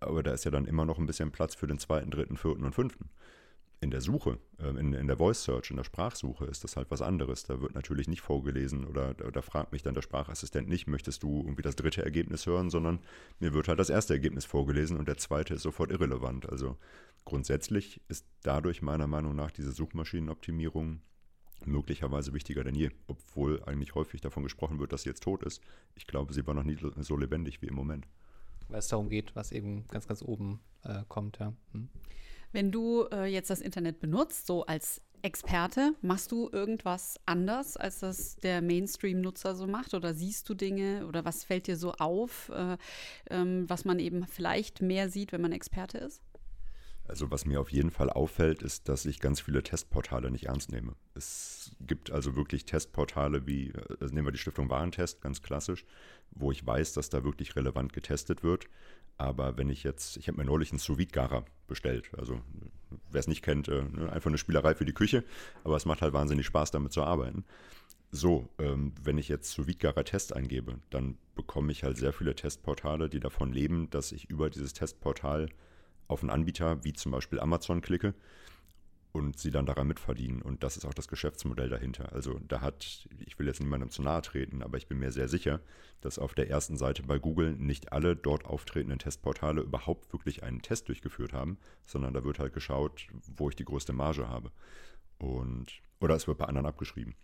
aber 0.01 0.23
da 0.23 0.33
ist 0.33 0.45
ja 0.45 0.51
dann 0.51 0.65
immer 0.65 0.85
noch 0.85 0.99
ein 0.99 1.07
bisschen 1.07 1.31
Platz 1.31 1.55
für 1.55 1.67
den 1.67 1.79
zweiten, 1.79 2.11
dritten, 2.11 2.37
vierten 2.37 2.65
und 2.65 2.75
fünften. 2.75 3.11
In 3.81 3.93
der 3.93 4.01
Suche, 4.01 4.39
ähm, 4.59 4.77
in, 4.77 4.93
in 4.93 5.07
der 5.07 5.19
Voice 5.19 5.45
Search, 5.45 5.71
in 5.71 5.77
der 5.77 5.85
Sprachsuche 5.85 6.47
ist 6.47 6.65
das 6.65 6.77
halt 6.77 6.91
was 6.91 7.01
anderes. 7.01 7.45
Da 7.45 7.61
wird 7.61 7.75
natürlich 7.75 8.09
nicht 8.09 8.23
vorgelesen 8.23 8.85
oder 8.85 9.15
da 9.15 9.41
fragt 9.41 9.73
mich 9.73 9.83
dann 9.83 9.95
der 9.95 10.03
Sprachassistent 10.03 10.69
nicht, 10.69 10.89
möchtest 10.89 11.23
du 11.23 11.43
irgendwie 11.43 11.63
das 11.63 11.77
dritte 11.77 12.05
Ergebnis 12.05 12.47
hören, 12.47 12.71
sondern 12.71 12.99
mir 13.39 13.55
wird 13.55 13.69
halt 13.69 13.79
das 13.79 13.91
erste 13.91 14.15
Ergebnis 14.15 14.45
vorgelesen 14.45 14.97
und 14.97 15.07
der 15.07 15.17
zweite 15.17 15.55
ist 15.55 15.63
sofort 15.63 15.93
irrelevant. 15.93 16.49
Also 16.49 16.77
grundsätzlich 17.25 18.01
ist 18.09 18.27
dadurch 18.43 18.83
meiner 18.83 19.07
Meinung 19.07 19.37
nach 19.37 19.53
diese 19.53 19.71
Suchmaschinenoptimierung 19.71 21.01
möglicherweise 21.65 22.33
wichtiger 22.33 22.65
denn 22.65 22.75
je, 22.75 22.91
obwohl 23.07 23.63
eigentlich 23.65 23.95
häufig 23.95 24.21
davon 24.21 24.43
gesprochen 24.43 24.79
wird, 24.79 24.93
dass 24.93 25.03
sie 25.03 25.11
jetzt 25.11 25.23
tot 25.23 25.43
ist. 25.43 25.63
Ich 25.95 26.07
glaube, 26.07 26.33
sie 26.33 26.47
war 26.47 26.55
noch 26.55 26.63
nie 26.63 26.77
so 26.99 27.17
lebendig 27.17 27.63
wie 27.63 27.67
im 27.67 27.75
Moment. 27.75 28.07
Weil 28.69 28.81
es 28.81 28.89
darum 28.89 29.09
geht, 29.09 29.35
was 29.35 29.53
eben 29.53 29.87
ganz, 29.89 30.07
ganz 30.07 30.23
oben 30.23 30.61
äh, 30.83 31.03
kommt, 31.09 31.39
ja. 31.39 31.53
Hm. 31.73 31.89
Wenn 32.53 32.73
du 32.73 33.05
äh, 33.13 33.27
jetzt 33.27 33.51
das 33.51 33.61
Internet 33.61 34.01
benutzt, 34.01 34.47
so 34.47 34.65
als 34.65 35.03
Experte, 35.23 35.95
machst 36.01 36.33
du 36.33 36.49
irgendwas 36.53 37.17
anders, 37.27 37.77
als 37.77 37.99
das 38.01 38.37
der 38.37 38.63
Mainstream-Nutzer 38.63 39.55
so 39.55 39.67
macht? 39.67 39.95
Oder 39.95 40.15
siehst 40.15 40.49
du 40.49 40.55
Dinge 40.55 41.07
oder 41.07 41.25
was 41.25 41.45
fällt 41.45 41.67
dir 41.67 41.77
so 41.77 41.93
auf, 41.93 42.51
äh, 42.51 42.77
ähm, 43.31 43.65
was 43.69 43.85
man 43.85 43.99
eben 43.99 44.27
vielleicht 44.27 44.81
mehr 44.81 45.11
sieht, 45.11 45.33
wenn 45.33 45.41
man 45.41 45.53
Experte 45.53 45.99
ist? 45.99 46.23
Also 47.09 47.31
was 47.31 47.47
mir 47.47 47.59
auf 47.59 47.73
jeden 47.73 47.91
Fall 47.91 48.11
auffällt, 48.11 48.63
ist, 48.63 48.89
dass 48.89 49.07
ich 49.07 49.19
ganz 49.19 49.41
viele 49.41 49.63
Testportale 49.63 50.31
nicht 50.31 50.47
ernst 50.47 50.71
nehme. 50.71 50.95
Es 51.15 51.73
gibt 51.81 52.11
also 52.11 52.37
wirklich 52.37 52.67
Testportale 52.67 53.47
wie, 53.47 53.73
also 53.99 54.15
nehmen 54.15 54.27
wir 54.27 54.33
die 54.33 54.39
Stiftung 54.39 54.69
Warentest, 54.69 55.23
ganz 55.23 55.43
klassisch, 55.43 55.87
wo 56.33 56.53
ich 56.53 56.67
weiß, 56.67 56.93
dass 56.93 57.09
da 57.09 57.25
wirklich 57.25 57.57
relevant 57.57 57.95
getestet 57.95 58.43
wird. 58.43 58.67
Aber 59.17 59.57
wenn 59.57 59.71
ich 59.71 59.85
jetzt, 59.85 60.19
ich 60.19 60.29
habe 60.29 60.37
mir 60.37 60.45
neulich 60.45 60.71
einen 60.71 60.79
sous 60.79 60.99
garer 61.11 61.47
bestellt. 61.69 62.11
Also 62.17 62.41
wer 63.11 63.21
es 63.21 63.29
nicht 63.29 63.43
kennt, 63.43 63.69
äh, 63.69 63.83
ne, 63.83 64.11
einfach 64.13 64.31
eine 64.31 64.39
Spielerei 64.39 64.75
für 64.75 64.85
die 64.85 64.93
Küche, 64.93 65.25
aber 65.65 65.77
es 65.77 65.85
macht 65.85 66.03
halt 66.03 66.13
wahnsinnig 66.13 66.47
Spaß, 66.47 66.71
damit 66.71 66.93
zu 66.93 67.03
arbeiten. 67.03 67.45
So, 68.11 68.49
ähm, 68.59 68.93
wenn 69.03 69.19
ich 69.19 69.29
jetzt 69.29 69.53
sous 69.53 69.67
garer 69.79 70.05
Test 70.05 70.35
eingebe, 70.35 70.79
dann 70.91 71.19
bekomme 71.35 71.71
ich 71.71 71.85
halt 71.85 71.99
sehr 71.99 72.13
viele 72.13 72.35
Testportale, 72.35 73.09
die 73.09 73.21
davon 73.21 73.53
leben, 73.53 73.91
dass 73.91 74.13
ich 74.13 74.31
über 74.31 74.51
dieses 74.51 74.73
Testportal 74.73 75.51
auf 76.09 76.23
einen 76.23 76.31
Anbieter 76.31 76.83
wie 76.85 76.95
zum 76.95 77.13
Beispiel 77.13 77.39
Amazon 77.39 77.83
klicke 77.83 78.15
und 79.13 79.39
sie 79.39 79.51
dann 79.51 79.67
daran 79.67 79.87
mitverdienen. 79.87 80.43
Und 80.43 80.63
das 80.63 80.77
ist 80.77 80.85
auch 80.85 80.95
das 80.95 81.09
Geschäftsmodell 81.09 81.69
dahinter. 81.69 82.13
Also 82.13 82.39
da 82.47 82.61
hat, 82.61 83.09
ich 83.25 83.39
will 83.39 83.47
jetzt 83.47 83.61
niemandem 83.61 83.91
zu 83.91 84.03
nahe 84.03 84.23
treten, 84.23 84.63
aber 84.63 84.77
ich 84.77 84.87
bin 84.87 84.99
mir 84.99 85.13
sehr 85.13 85.29
sicher, 85.29 85.61
dass 86.01 86.19
auf 86.19 86.35
der 86.35 86.51
ersten 86.51 86.77
Seite 86.77 87.03
bei 87.03 87.19
Google 87.19 87.53
nicht 87.53 87.93
alle 87.93 88.15
dort 88.17 88.45
auftretenden 88.45 88.99
Testportale 88.99 89.63
überhaupt 89.63 90.13
wirklich 90.13 90.43
einen 90.43 90.63
Test 90.63 90.89
durchgeführt 90.89 91.33
haben, 91.33 91.59
sondern 91.87 92.15
da 92.15 92.25
wird 92.25 92.39
halt 92.39 92.53
geschaut, 92.53 93.09
wo 93.37 93.49
ich 93.49 93.57
die 93.57 93.65
größte 93.65 93.93
Marge 93.93 94.29
habe. 94.29 94.51
Und, 95.19 95.81
oder 96.01 96.15
es 96.15 96.29
wird 96.29 96.39
bei 96.39 96.45
anderen 96.45 96.67
abgeschrieben. 96.67 97.15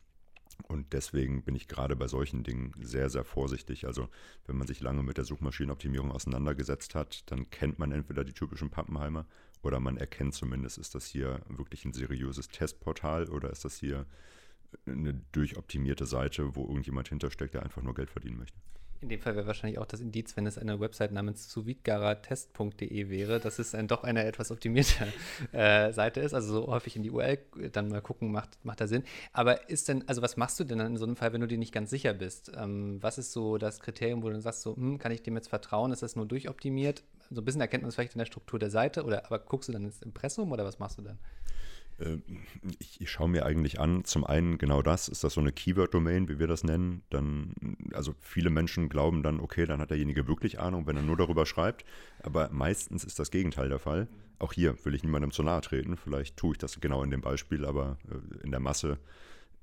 Und 0.69 0.93
deswegen 0.93 1.43
bin 1.43 1.55
ich 1.55 1.69
gerade 1.69 1.97
bei 1.97 2.09
solchen 2.09 2.43
Dingen 2.43 2.73
sehr, 2.81 3.11
sehr 3.11 3.25
vorsichtig. 3.25 3.87
Also 3.87 4.09
wenn 4.47 4.57
man 4.57 4.67
sich 4.67 4.81
lange 4.81 5.03
mit 5.03 5.17
der 5.17 5.25
Suchmaschinenoptimierung 5.25 6.11
auseinandergesetzt 6.11 6.95
hat, 6.95 7.31
dann 7.31 7.51
kennt 7.51 7.79
man 7.79 7.93
entweder 7.93 8.25
die 8.25 8.33
typischen 8.33 8.71
Pappenheimer 8.71 9.27
oder 9.63 9.81
man 9.81 9.97
erkennt 9.97 10.35
zumindest, 10.35 10.79
ist 10.79 10.95
das 10.95 11.07
hier 11.07 11.41
wirklich 11.49 11.85
ein 11.85 11.93
seriöses 11.93 12.49
Testportal 12.49 13.29
oder 13.29 13.51
ist 13.51 13.65
das 13.65 13.77
hier 13.77 14.07
eine 14.87 15.15
durchoptimierte 15.33 16.07
Seite, 16.07 16.55
wo 16.57 16.67
irgendjemand 16.67 17.09
hintersteckt, 17.09 17.55
der 17.55 17.63
einfach 17.63 17.83
nur 17.83 17.95
Geld 17.95 18.11
verdienen 18.11 18.39
möchte. 18.39 18.59
In 19.05 19.11
dem 19.11 19.21
Fall 19.21 19.37
wäre 19.37 19.47
wahrscheinlich 19.47 19.79
auch 19.79 19.85
das 19.85 20.01
Indiz, 20.01 20.35
wenn 20.35 20.47
es 20.47 20.57
eine 20.57 20.81
Website 20.81 21.13
namens 21.13 21.51
suvidgaratest.de 21.51 23.11
wäre, 23.11 23.39
dass 23.39 23.59
es 23.59 23.73
dann 23.73 23.87
doch 23.87 24.03
eine 24.03 24.25
etwas 24.25 24.51
optimierte 24.51 25.13
äh, 25.53 25.93
Seite 25.93 26.21
ist. 26.21 26.33
Also 26.33 26.63
so 26.63 26.69
häufig 26.69 26.97
in 26.97 27.03
die 27.03 27.11
URL 27.11 27.39
dann 27.71 27.89
mal 27.89 28.01
gucken, 28.01 28.33
macht, 28.33 28.57
macht 28.65 28.81
da 28.81 28.87
Sinn. 28.87 29.05
Aber 29.35 29.69
ist 29.69 29.89
denn, 29.89 30.09
also 30.09 30.23
was 30.23 30.39
machst 30.39 30.59
du 30.59 30.65
denn 30.65 30.79
dann 30.79 30.93
in 30.93 30.97
so 30.97 31.05
einem 31.05 31.17
Fall, 31.17 31.35
wenn 31.35 31.43
du 31.43 31.47
dir 31.47 31.59
nicht 31.59 31.75
ganz 31.75 31.91
sicher 31.91 32.15
bist? 32.15 32.51
Ähm, 32.57 32.97
was 33.03 33.19
ist 33.19 33.33
so 33.33 33.59
das 33.59 33.81
Kriterium, 33.81 34.23
wo 34.23 34.29
du 34.29 34.33
dann 34.33 34.41
sagst, 34.41 34.63
so, 34.63 34.75
hm, 34.75 34.97
kann 34.97 35.13
ich 35.13 35.23
dem 35.23 35.37
jetzt 35.37 35.49
vertrauen? 35.49 35.93
Ist 35.93 36.03
das 36.03 36.17
nur 36.17 36.25
durchoptimiert? 36.25 37.03
So 37.31 37.43
ein 37.43 37.45
bisschen 37.45 37.61
erkennt 37.61 37.83
man 37.83 37.91
es 37.91 37.97
vielleicht 37.97 38.15
in 38.15 38.21
der 38.21 38.27
Struktur 38.27 38.59
der 38.59 38.71
Seite, 38.71 39.05
oder 39.05 39.27
aber 39.27 39.39
guckst 39.39 39.69
du 39.69 39.75
dann 39.75 39.85
ins 39.85 40.01
Impressum 40.01 40.51
oder 40.51 40.65
was 40.65 40.79
machst 40.79 40.97
du 40.97 41.03
dann? 41.03 41.19
Ähm, 42.01 42.23
ich, 42.79 43.01
ich, 43.01 43.11
schaue 43.11 43.29
mir 43.29 43.45
eigentlich 43.47 43.81
an, 43.81 44.05
zum 44.05 44.25
einen 44.25 44.59
genau 44.59 44.83
das, 44.83 45.09
ist 45.09 45.25
das 45.25 45.35
so 45.35 45.41
eine 45.41 45.53
Keyword-Domain, 45.53 46.29
wie 46.29 46.39
wir 46.39 46.47
das 46.47 46.65
nennen, 46.65 47.03
dann, 47.11 47.55
also 47.93 48.15
viele 48.21 48.51
Menschen 48.51 48.89
glauben 48.89 49.23
dann, 49.23 49.41
okay, 49.41 49.67
dann 49.67 49.81
hat 49.81 49.91
derjenige 49.91 50.27
wirklich 50.27 50.59
Ahnung, 50.61 50.87
wenn 50.87 50.97
er 50.97 51.03
nur 51.03 51.17
darüber 51.17 51.47
schreibt, 51.47 51.85
aber 52.23 52.51
meistens 52.51 53.05
ist 53.05 53.19
das 53.19 53.31
Gegenteil 53.31 53.69
der 53.69 53.79
Fall. 53.79 54.09
Auch 54.41 54.53
hier 54.53 54.77
will 54.85 54.95
ich 54.95 55.05
niemandem 55.05 55.31
zu 55.31 55.43
nahe 55.43 55.61
treten, 55.61 55.97
vielleicht 55.97 56.37
tue 56.37 56.53
ich 56.53 56.59
das 56.59 56.81
genau 56.81 57.03
in 57.03 57.11
dem 57.11 57.21
Beispiel, 57.21 57.65
aber 57.65 57.99
äh, 58.11 58.45
in 58.45 58.51
der 58.51 58.61
Masse 58.61 58.99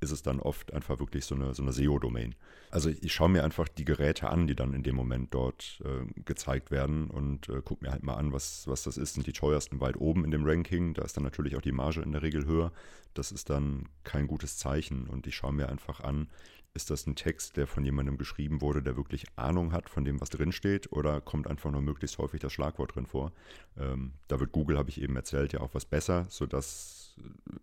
ist 0.02 0.12
es 0.12 0.24
dann 0.24 0.40
oft 0.40 0.74
einfach 0.74 1.00
wirklich 1.00 1.26
so 1.26 1.36
eine, 1.36 1.54
so 1.54 1.62
eine 1.62 1.72
SEO-Domain. 1.72 2.36
Also 2.72 2.90
ich 2.90 3.14
schaue 3.14 3.30
mir 3.30 3.44
einfach 3.44 3.68
die 3.68 3.86
Geräte 3.86 4.30
an, 4.30 4.48
die 4.48 4.56
dann 4.56 4.74
in 4.74 4.84
dem 4.84 4.96
Moment 4.96 5.34
dort 5.34 5.82
äh, 5.86 6.22
gezeigt 6.22 6.72
werden 6.72 7.10
und 7.10 7.50
äh, 7.50 7.62
gucke 7.62 7.86
mir 7.86 7.92
halt 7.92 8.04
mal 8.04 8.16
an, 8.16 8.34
was, 8.34 8.68
was 8.68 8.84
das 8.84 8.98
ist. 8.98 9.14
Sind 9.14 9.28
die 9.28 9.34
teuersten 9.34 9.80
weit 9.80 9.98
oben 9.98 10.26
in 10.26 10.32
dem 10.32 10.46
Ranking? 10.46 10.94
Da 10.94 11.04
ist 11.04 11.16
dann 11.16 11.24
natürlich 11.24 11.56
auch 11.56 11.62
die 11.62 11.72
Marge 11.72 12.02
in 12.02 12.12
der 12.12 12.24
Regel 12.24 12.46
höher. 12.46 12.72
Das 13.14 13.32
ist 13.32 13.50
dann 13.50 13.90
kein 14.04 14.28
gutes 14.28 14.58
Zeichen 14.58 15.08
und 15.08 15.28
ich 15.28 15.36
schaue 15.36 15.54
mir 15.54 15.70
einfach 15.70 16.00
an, 16.00 16.28
ist 16.74 16.90
das 16.90 17.06
ein 17.06 17.16
Text, 17.16 17.58
der 17.58 17.68
von 17.68 17.84
jemandem 17.84 18.18
geschrieben 18.18 18.62
wurde, 18.62 18.82
der 18.82 18.96
wirklich 18.96 19.26
Ahnung 19.36 19.74
hat 19.74 19.90
von 19.90 20.06
dem, 20.06 20.22
was 20.22 20.30
drinsteht, 20.30 20.92
oder 20.92 21.20
kommt 21.20 21.48
einfach 21.48 21.72
nur 21.72 21.82
möglichst 21.82 22.18
häufig 22.18 22.40
das 22.40 22.54
Schlagwort 22.54 22.96
drin 22.96 23.06
vor? 23.06 23.34
Ähm, 23.78 24.14
da 24.28 24.40
wird 24.40 24.52
Google, 24.54 24.78
habe 24.78 24.90
ich 24.90 25.02
eben 25.02 25.16
erzählt, 25.16 25.54
ja 25.54 25.60
auch 25.60 25.74
was 25.74 25.86
besser, 25.86 26.28
sodass 26.30 27.01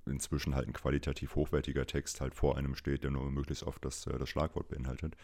inzwischen 0.06 0.54
halt 0.54 0.66
ein 0.66 0.72
qualitativ 0.72 1.34
hochwertiger 1.34 1.86
Text 1.86 2.20
halt 2.20 2.34
vor 2.34 2.56
einem 2.56 2.74
steht, 2.74 3.04
der 3.04 3.10
nur 3.10 3.30
möglichst 3.30 3.64
oft 3.64 3.84
das, 3.84 4.06
äh, 4.06 4.18
das 4.18 4.28
Schlagwort 4.28 4.68
beinhaltet. 4.68 5.16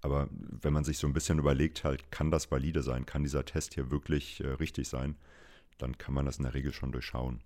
Aber 0.00 0.28
wenn 0.30 0.72
man 0.72 0.84
sich 0.84 0.98
so 0.98 1.06
ein 1.06 1.14
bisschen 1.14 1.38
überlegt, 1.38 1.84
halt, 1.84 2.10
kann 2.10 2.30
das 2.30 2.50
valide 2.50 2.82
sein, 2.82 3.06
kann 3.06 3.22
dieser 3.22 3.44
Test 3.44 3.74
hier 3.74 3.90
wirklich 3.90 4.42
äh, 4.44 4.48
richtig 4.48 4.88
sein, 4.88 5.16
dann 5.78 5.96
kann 5.98 6.14
man 6.14 6.26
das 6.26 6.36
in 6.38 6.44
der 6.44 6.54
Regel 6.54 6.72
schon 6.72 6.92
durchschauen. 6.92 7.42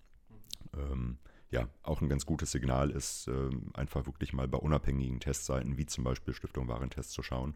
Ähm, 0.76 1.18
ja, 1.50 1.68
auch 1.82 2.02
ein 2.02 2.08
ganz 2.08 2.26
gutes 2.26 2.50
Signal 2.50 2.90
ist, 2.90 3.28
äh, 3.28 3.50
einfach 3.74 4.06
wirklich 4.06 4.32
mal 4.32 4.48
bei 4.48 4.58
unabhängigen 4.58 5.20
Testseiten, 5.20 5.78
wie 5.78 5.86
zum 5.86 6.04
Beispiel 6.04 6.34
Stiftung 6.34 6.68
Warentest, 6.68 7.12
zu 7.12 7.22
schauen. 7.22 7.54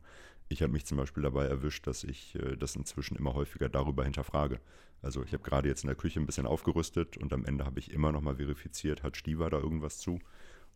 Ich 0.52 0.62
habe 0.62 0.72
mich 0.72 0.84
zum 0.84 0.98
Beispiel 0.98 1.22
dabei 1.22 1.46
erwischt, 1.46 1.86
dass 1.86 2.04
ich 2.04 2.34
äh, 2.34 2.56
das 2.56 2.76
inzwischen 2.76 3.16
immer 3.16 3.32
häufiger 3.32 3.70
darüber 3.70 4.04
hinterfrage. 4.04 4.60
Also 5.00 5.24
ich 5.24 5.32
habe 5.32 5.42
gerade 5.42 5.68
jetzt 5.68 5.82
in 5.82 5.88
der 5.88 5.96
Küche 5.96 6.20
ein 6.20 6.26
bisschen 6.26 6.46
aufgerüstet 6.46 7.16
und 7.16 7.32
am 7.32 7.44
Ende 7.44 7.64
habe 7.64 7.80
ich 7.80 7.90
immer 7.90 8.12
noch 8.12 8.20
mal 8.20 8.36
verifiziert, 8.36 9.02
hat 9.02 9.16
Stiva 9.16 9.48
da 9.48 9.58
irgendwas 9.58 9.98
zu? 9.98 10.20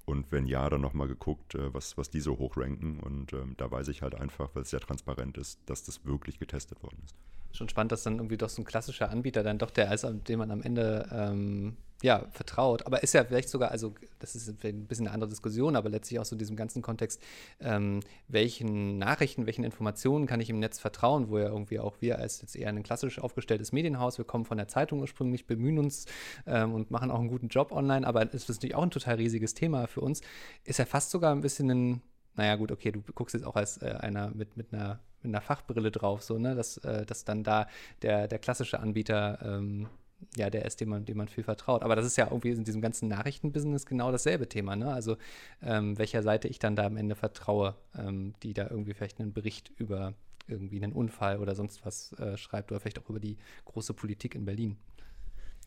Und 0.07 0.33
wenn 0.33 0.47
ja, 0.47 0.71
dann 0.71 0.81
nochmal 0.81 1.09
geguckt, 1.09 1.55
äh, 1.55 1.75
was, 1.75 1.99
was 1.99 2.11
die 2.11 2.21
so 2.21 2.39
hochranken. 2.39 3.01
Und 3.01 3.35
ähm, 3.35 3.55
da 3.59 3.71
weiß 3.71 3.89
ich 3.89 4.03
halt 4.03 4.15
einfach, 4.15 4.51
weil 4.55 4.63
es 4.63 4.71
sehr 4.71 4.81
transparent 4.81 5.37
ist, 5.37 5.61
dass 5.67 5.85
das 5.85 6.07
wirklich 6.07 6.39
getestet 6.39 6.83
worden 6.83 6.99
ist. 7.05 7.15
Schon 7.53 7.69
spannend, 7.69 7.93
dass 7.93 8.03
dann 8.03 8.17
irgendwie 8.17 8.37
doch 8.37 8.49
so 8.49 8.63
ein 8.63 8.65
klassischer 8.65 9.11
Anbieter 9.11 9.43
dann 9.43 9.59
doch 9.59 9.71
der 9.71 9.93
ist, 9.93 10.07
dem 10.29 10.39
man 10.39 10.51
am 10.51 10.63
Ende 10.63 11.09
ähm, 11.13 11.77
ja, 12.03 12.27
vertraut. 12.31 12.85
Aber 12.85 13.03
ist 13.03 13.15
ja 13.15 13.25
vielleicht 13.25 13.49
sogar, 13.49 13.71
also 13.71 13.95
das 14.19 14.37
ist 14.37 14.49
ein 14.65 14.87
bisschen 14.87 15.07
eine 15.07 15.15
andere 15.15 15.31
Diskussion, 15.31 15.77
aber 15.77 15.89
letztlich 15.89 16.21
auch 16.21 16.25
so 16.25 16.35
in 16.35 16.39
diesem 16.39 16.57
ganzen 16.57 16.83
Kontext, 16.83 17.23
ähm, 17.61 18.01
welchen 18.29 18.99
Nachrichten, 18.99 19.47
welchen 19.47 19.65
Informationen 19.65 20.27
kann 20.27 20.41
ich 20.41 20.51
im 20.51 20.59
Netz 20.59 20.79
vertrauen, 20.79 21.31
wo 21.31 21.39
ja 21.39 21.49
irgendwie 21.49 21.81
auch 21.81 21.97
wir 22.01 22.19
als 22.19 22.43
jetzt 22.43 22.55
eher 22.55 22.69
ein 22.69 22.83
klassisch 22.83 23.19
aufgestelltes 23.19 23.73
Medienhaus, 23.73 24.19
wir 24.19 24.25
kommen 24.25 24.45
von 24.45 24.59
der 24.59 24.69
Zeitung 24.69 25.01
ursprünglich, 25.01 25.47
bemühen 25.47 25.79
uns 25.79 26.07
ähm, 26.47 26.75
und 26.75 26.91
machen 26.91 27.11
auch 27.11 27.19
einen 27.19 27.29
guten 27.29 27.49
Job 27.49 27.73
online, 27.73 28.07
aber 28.07 28.23
es 28.23 28.35
ist 28.35 28.49
natürlich 28.49 28.75
auch 28.75 28.83
ein 28.83 28.91
total 28.91 29.17
riesiges 29.17 29.55
Thema 29.55 29.87
für 29.87 30.03
uns, 30.03 30.21
ist 30.65 30.79
ja 30.79 30.85
fast 30.85 31.11
sogar 31.11 31.33
ein 31.33 31.41
bisschen 31.41 31.71
ein, 31.71 32.03
naja 32.35 32.57
gut, 32.57 32.73
okay, 32.73 32.93
du 32.93 33.01
guckst 33.15 33.35
jetzt 33.35 33.47
auch 33.47 33.57
als 33.57 33.81
äh, 33.81 33.87
einer 34.01 34.31
mit, 34.35 34.57
mit 34.57 34.73
einer 34.73 35.01
mit 35.23 35.35
einer 35.35 35.41
Fachbrille 35.41 35.91
drauf, 35.91 36.23
so, 36.23 36.39
ne, 36.39 36.55
dass, 36.55 36.77
äh, 36.79 37.05
dass 37.05 37.25
dann 37.25 37.43
da 37.43 37.67
der, 38.03 38.29
der 38.29 38.39
klassische 38.39 38.79
Anbieter 38.79 39.39
ähm, 39.43 39.89
ja, 40.37 40.51
der 40.51 40.65
ist, 40.65 40.81
dem 40.81 40.91
man, 40.91 41.05
dem 41.05 41.17
man 41.17 41.29
viel 41.29 41.45
vertraut. 41.45 41.83
Aber 41.83 41.97
das 41.97 42.07
ist 42.07 42.17
ja 42.17 42.27
irgendwie 42.27 42.51
in 42.51 42.65
diesem 42.65 42.81
ganzen 42.81 43.09
Nachrichtenbusiness 43.09 43.87
genau 43.87 44.13
dasselbe 44.13 44.49
Thema. 44.49 44.77
Ne? 44.77 44.93
Also 44.93 45.17
ähm, 45.63 45.99
welcher 45.99 46.23
Seite 46.23 46.49
ich 46.49 46.59
dann 46.59 46.77
da 46.77 46.87
am 46.87 46.97
Ende 46.97 47.15
vertraue, 47.15 47.75
ähm, 47.97 48.35
die 48.43 48.55
da 48.55 48.69
irgendwie 48.69 48.95
vielleicht 48.95 49.21
einen 49.21 49.33
Bericht 49.33 49.73
über 49.77 50.15
irgendwie 50.49 50.83
einen 50.83 50.93
Unfall 50.93 51.39
oder 51.39 51.55
sonst 51.55 51.85
was 51.85 52.13
äh, 52.15 52.37
schreibt 52.37 52.71
oder 52.71 52.81
vielleicht 52.81 53.01
auch 53.01 53.11
über 53.11 53.21
die 53.21 53.37
große 53.65 53.95
Politik 53.95 54.35
in 54.35 54.45
Berlin. 54.45 54.77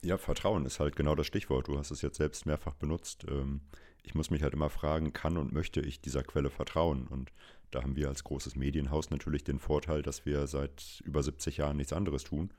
Ja, 0.02 0.18
Vertrauen 0.18 0.66
ist 0.66 0.80
halt 0.80 0.96
genau 0.96 1.16
das 1.16 1.28
Stichwort. 1.28 1.68
Du 1.68 1.78
hast 1.78 1.92
es 1.92 2.02
jetzt 2.02 2.18
selbst 2.18 2.46
mehrfach 2.46 2.76
benutzt. 2.76 3.26
Ähm, 3.30 3.62
ich 4.04 4.16
muss 4.16 4.32
mich 4.32 4.42
halt 4.42 4.54
immer 4.54 4.70
fragen, 4.70 5.12
kann 5.12 5.38
und 5.38 5.52
möchte 5.52 5.82
ich 5.82 6.00
dieser 6.00 6.24
Quelle 6.24 6.50
vertrauen? 6.50 7.08
Und 7.08 7.32
da 7.72 7.84
haben 7.84 7.98
wir 7.98 8.08
als 8.08 8.24
großes 8.24 8.56
Medienhaus 8.56 9.10
natürlich 9.10 9.44
den 9.44 9.60
Vorteil, 9.60 10.02
dass 10.02 10.26
wir 10.26 10.48
seit 10.48 11.02
über 11.04 11.22
70 11.22 11.58
Jahren 11.58 11.78
nichts 11.78 11.94
anderes 11.94 12.24
tun 12.24 12.52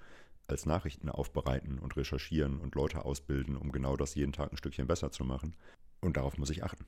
als 0.47 0.67
Nachrichten 0.67 1.09
aufbereiten 1.09 1.79
und 1.79 1.97
recherchieren 1.97 2.59
und 2.61 2.75
Leute 2.75 3.05
ausbilden, 3.05 3.57
um 3.57 3.73
genau 3.73 3.97
das 3.97 4.15
jeden 4.15 4.33
Tag 4.33 4.53
ein 4.53 4.57
Stückchen 4.57 4.87
besser 4.87 5.13
zu 5.13 5.25
machen. 5.25 5.55
Und 6.01 6.17
darauf 6.17 6.39
muss 6.39 6.51
ich 6.51 6.65
achten. 6.65 6.85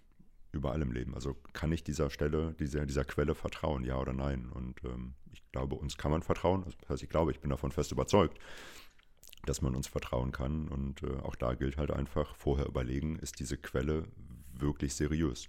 Überall 0.53 0.83
im 0.83 0.93
Leben. 0.93 1.15
Also 1.15 1.35
kann 1.53 1.73
ich 1.73 1.83
dieser 1.83 2.11
Stelle, 2.11 2.55
dieser, 2.59 2.85
dieser 2.85 3.05
Quelle 3.05 3.35
vertrauen, 3.35 3.85
ja 3.85 3.99
oder 3.99 4.13
nein? 4.13 4.51
Und 4.51 4.85
ähm, 4.85 5.15
ich 5.33 5.43
glaube, 5.51 5.77
uns 5.77 5.97
kann 5.97 6.11
man 6.11 6.23
vertrauen. 6.23 6.65
Also, 6.65 6.77
das 6.81 6.91
heißt, 6.91 7.03
ich 7.03 7.09
glaube, 7.09 7.31
ich 7.31 7.41
bin 7.41 7.51
davon 7.51 7.73
fest 7.73 7.91
überzeugt, 7.93 8.39
dass 9.47 9.63
man 9.63 9.75
uns 9.75 9.87
vertrauen 9.87 10.31
kann. 10.33 10.69
Und 10.69 11.03
äh, 11.03 11.17
auch 11.23 11.37
da 11.37 11.55
gilt 11.55 11.79
halt 11.79 11.91
einfach, 11.91 12.37
vorher 12.37 12.67
überlegen, 12.67 13.19
ist 13.19 13.39
diese 13.41 13.57
Quelle 13.57 14.05
wirklich 14.53 14.95
seriös? 14.95 15.49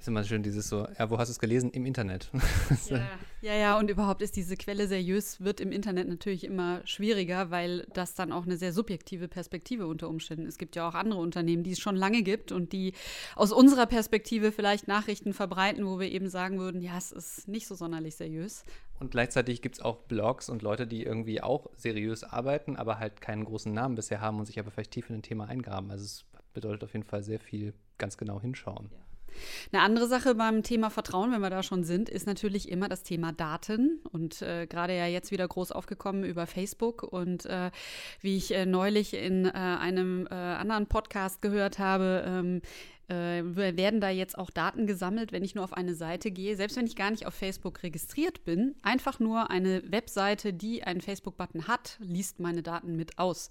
Ist 0.00 0.08
immer 0.08 0.24
schön 0.24 0.42
dieses 0.42 0.68
so, 0.68 0.86
ja, 0.98 1.10
wo 1.10 1.18
hast 1.18 1.28
du 1.28 1.32
es 1.32 1.38
gelesen? 1.38 1.70
Im 1.70 1.84
Internet. 1.84 2.30
ja, 2.88 3.06
ja, 3.42 3.54
ja, 3.54 3.78
und 3.78 3.90
überhaupt 3.90 4.22
ist 4.22 4.34
diese 4.34 4.56
Quelle 4.56 4.88
seriös, 4.88 5.40
wird 5.40 5.60
im 5.60 5.72
Internet 5.72 6.08
natürlich 6.08 6.44
immer 6.44 6.80
schwieriger, 6.86 7.50
weil 7.50 7.86
das 7.92 8.14
dann 8.14 8.32
auch 8.32 8.44
eine 8.44 8.56
sehr 8.56 8.72
subjektive 8.72 9.28
Perspektive 9.28 9.86
unter 9.86 10.08
Umständen. 10.08 10.46
Es 10.46 10.58
gibt 10.58 10.74
ja 10.74 10.88
auch 10.88 10.94
andere 10.94 11.20
Unternehmen, 11.20 11.62
die 11.64 11.72
es 11.72 11.80
schon 11.80 11.96
lange 11.96 12.22
gibt 12.22 12.50
und 12.50 12.72
die 12.72 12.94
aus 13.36 13.52
unserer 13.52 13.86
Perspektive 13.86 14.52
vielleicht 14.52 14.88
Nachrichten 14.88 15.34
verbreiten, 15.34 15.86
wo 15.86 16.00
wir 16.00 16.10
eben 16.10 16.28
sagen 16.28 16.58
würden, 16.58 16.80
ja, 16.80 16.96
es 16.96 17.12
ist 17.12 17.46
nicht 17.46 17.66
so 17.66 17.74
sonderlich 17.74 18.16
seriös. 18.16 18.64
Und 19.00 19.10
gleichzeitig 19.10 19.60
gibt 19.60 19.76
es 19.76 19.82
auch 19.82 19.96
Blogs 19.96 20.48
und 20.48 20.62
Leute, 20.62 20.86
die 20.86 21.02
irgendwie 21.02 21.42
auch 21.42 21.68
seriös 21.76 22.24
arbeiten, 22.24 22.76
aber 22.76 22.98
halt 22.98 23.20
keinen 23.20 23.44
großen 23.44 23.72
Namen 23.72 23.96
bisher 23.96 24.20
haben 24.20 24.38
und 24.38 24.46
sich 24.46 24.58
aber 24.58 24.70
vielleicht 24.70 24.92
tief 24.92 25.10
in 25.10 25.16
ein 25.16 25.22
Thema 25.22 25.46
eingraben. 25.46 25.90
Also 25.90 26.04
es 26.04 26.24
bedeutet 26.54 26.84
auf 26.84 26.92
jeden 26.94 27.04
Fall 27.04 27.22
sehr 27.22 27.38
viel 27.38 27.74
ganz 27.98 28.16
genau 28.16 28.40
hinschauen. 28.40 28.88
Ja. 28.92 29.09
Eine 29.72 29.82
andere 29.82 30.08
Sache 30.08 30.34
beim 30.34 30.62
Thema 30.62 30.90
Vertrauen, 30.90 31.32
wenn 31.32 31.40
wir 31.40 31.50
da 31.50 31.62
schon 31.62 31.84
sind, 31.84 32.08
ist 32.08 32.26
natürlich 32.26 32.68
immer 32.68 32.88
das 32.88 33.02
Thema 33.02 33.32
Daten. 33.32 34.00
Und 34.12 34.42
äh, 34.42 34.66
gerade 34.66 34.96
ja 34.96 35.06
jetzt 35.06 35.30
wieder 35.30 35.46
groß 35.46 35.72
aufgekommen 35.72 36.24
über 36.24 36.46
Facebook. 36.46 37.02
Und 37.02 37.46
äh, 37.46 37.70
wie 38.20 38.36
ich 38.36 38.54
äh, 38.54 38.66
neulich 38.66 39.14
in 39.14 39.46
äh, 39.46 39.50
einem 39.50 40.26
äh, 40.30 40.34
anderen 40.34 40.86
Podcast 40.86 41.42
gehört 41.42 41.78
habe, 41.78 42.24
ähm, 42.26 42.62
äh, 43.10 43.42
werden 43.76 44.00
da 44.00 44.08
jetzt 44.08 44.38
auch 44.38 44.50
Daten 44.50 44.86
gesammelt, 44.86 45.32
wenn 45.32 45.42
ich 45.42 45.54
nur 45.54 45.64
auf 45.64 45.72
eine 45.72 45.94
Seite 45.94 46.30
gehe, 46.30 46.56
selbst 46.56 46.76
wenn 46.76 46.86
ich 46.86 46.94
gar 46.94 47.10
nicht 47.10 47.26
auf 47.26 47.34
Facebook 47.34 47.82
registriert 47.82 48.44
bin, 48.44 48.76
einfach 48.82 49.18
nur 49.18 49.50
eine 49.50 49.82
Webseite, 49.90 50.52
die 50.52 50.84
einen 50.84 51.00
Facebook-Button 51.00 51.66
hat, 51.66 51.96
liest 52.00 52.38
meine 52.38 52.62
Daten 52.62 52.94
mit 52.96 53.18
aus. 53.18 53.50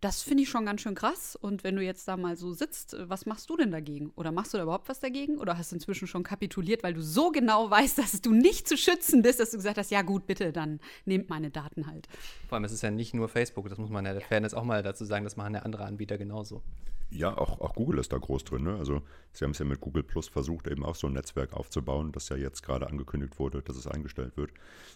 Das 0.00 0.22
finde 0.22 0.42
ich 0.42 0.50
schon 0.50 0.66
ganz 0.66 0.82
schön 0.82 0.94
krass. 0.94 1.34
Und 1.34 1.64
wenn 1.64 1.76
du 1.76 1.82
jetzt 1.82 2.06
da 2.08 2.16
mal 2.16 2.36
so 2.36 2.52
sitzt, 2.52 2.94
was 2.98 3.24
machst 3.24 3.48
du 3.48 3.56
denn 3.56 3.70
dagegen? 3.70 4.10
Oder 4.16 4.32
machst 4.32 4.52
du 4.52 4.58
da 4.58 4.64
überhaupt 4.64 4.88
was 4.88 5.00
dagegen? 5.00 5.38
Oder 5.38 5.56
hast 5.56 5.72
du 5.72 5.76
inzwischen 5.76 6.06
schon 6.06 6.22
kapituliert, 6.22 6.82
weil 6.82 6.92
du 6.92 7.02
so 7.02 7.30
genau 7.30 7.70
weißt, 7.70 7.98
dass 7.98 8.20
du 8.20 8.32
nicht 8.32 8.68
zu 8.68 8.76
schützen 8.76 9.22
bist, 9.22 9.40
dass 9.40 9.50
du 9.50 9.56
gesagt 9.56 9.78
hast, 9.78 9.90
ja 9.90 10.02
gut, 10.02 10.26
bitte, 10.26 10.52
dann 10.52 10.80
nehmt 11.04 11.30
meine 11.30 11.50
Daten 11.50 11.86
halt. 11.86 12.08
Vor 12.48 12.56
allem, 12.56 12.64
es 12.64 12.72
ist 12.72 12.82
ja 12.82 12.90
nicht 12.90 13.14
nur 13.14 13.28
Facebook, 13.28 13.68
das 13.68 13.78
muss 13.78 13.90
man 13.90 14.04
ja 14.04 14.12
der 14.12 14.22
Fairness 14.22 14.54
auch 14.54 14.64
mal 14.64 14.82
dazu 14.82 15.04
sagen, 15.04 15.24
das 15.24 15.36
machen 15.36 15.54
ja 15.54 15.60
andere 15.60 15.84
Anbieter 15.84 16.18
genauso. 16.18 16.62
Ja, 17.10 17.36
auch, 17.36 17.60
auch 17.60 17.74
Google 17.74 18.00
ist 18.00 18.12
da 18.12 18.18
groß 18.18 18.44
drin. 18.44 18.64
Ne? 18.64 18.76
Also 18.76 18.93
sie 19.32 19.44
haben 19.44 19.52
es 19.52 19.58
ja 19.58 19.64
mit 19.64 19.80
Google 19.80 20.02
Plus 20.02 20.28
versucht, 20.28 20.66
eben 20.68 20.84
auch 20.84 20.94
so 20.94 21.06
ein 21.06 21.12
Netzwerk 21.12 21.52
aufzubauen, 21.52 22.12
das 22.12 22.28
ja 22.28 22.36
jetzt 22.36 22.62
gerade 22.62 22.86
angekündigt 22.86 23.38
wurde, 23.38 23.62
dass 23.62 23.76
es 23.76 23.86
eingestellt 23.86 24.36
wird. 24.36 24.52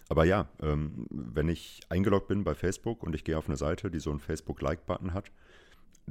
Aber 0.07 0.25
ja, 0.25 0.49
ähm, 0.61 1.07
wenn 1.09 1.49
ich 1.49 1.81
eingeloggt 1.89 2.27
bin 2.27 2.43
bei 2.43 2.55
Facebook 2.55 3.03
und 3.03 3.15
ich 3.15 3.23
gehe 3.23 3.37
auf 3.37 3.47
eine 3.47 3.57
Seite, 3.57 3.89
die 3.91 3.99
so 3.99 4.11
einen 4.11 4.19
Facebook-Like-Button 4.19 5.13
hat, 5.13 5.31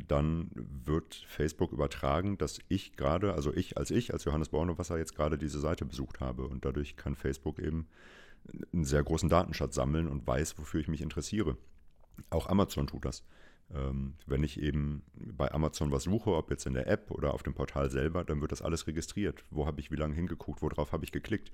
dann 0.07 0.51
wird 0.55 1.15
Facebook 1.27 1.73
übertragen, 1.73 2.39
dass 2.39 2.61
ich 2.69 2.97
gerade, 2.97 3.35
also 3.35 3.53
ich 3.53 3.77
als 3.77 3.91
ich, 3.91 4.13
als 4.13 4.25
Johannes 4.25 4.51
Bornewasser 4.51 4.99
jetzt 4.99 5.17
gerade 5.17 5.39
diese 5.39 5.61
Seite 5.61 5.85
besucht 5.85 6.21
habe. 6.21 6.47
Und 6.47 6.65
dadurch 6.65 6.97
kann 6.97 7.17
Facebook 7.17 7.59
eben 7.59 7.89
einen 8.73 8.85
sehr 8.85 9.03
großen 9.03 9.29
Datenschatz 9.29 9.75
sammeln 9.75 10.09
und 10.09 10.27
weiß, 10.27 10.59
wofür 10.59 10.81
ich 10.81 10.89
mich 10.89 11.01
interessiere. 11.01 11.57
Auch 12.31 12.49
Amazon 12.49 12.87
tut 12.87 13.05
das. 13.05 13.25
Ähm, 13.75 14.15
wenn 14.27 14.43
ich 14.43 14.61
eben 14.61 15.03
bei 15.15 15.53
Amazon 15.53 15.91
was 15.91 16.05
suche, 16.05 16.31
ob 16.31 16.51
jetzt 16.51 16.67
in 16.67 16.73
der 16.75 16.87
App 16.89 17.11
oder 17.11 17.35
auf 17.35 17.43
dem 17.43 17.55
Portal 17.55 17.91
selber, 17.91 18.25
dann 18.25 18.41
wird 18.41 18.53
das 18.53 18.63
alles 18.63 18.87
registriert. 18.87 19.45
Wo 19.51 19.67
habe 19.67 19.81
ich 19.81 19.91
wie 19.91 19.97
lange 19.97 20.15
hingeguckt, 20.15 20.63
worauf 20.63 20.93
habe 20.93 21.05
ich 21.05 21.13
geklickt. 21.13 21.53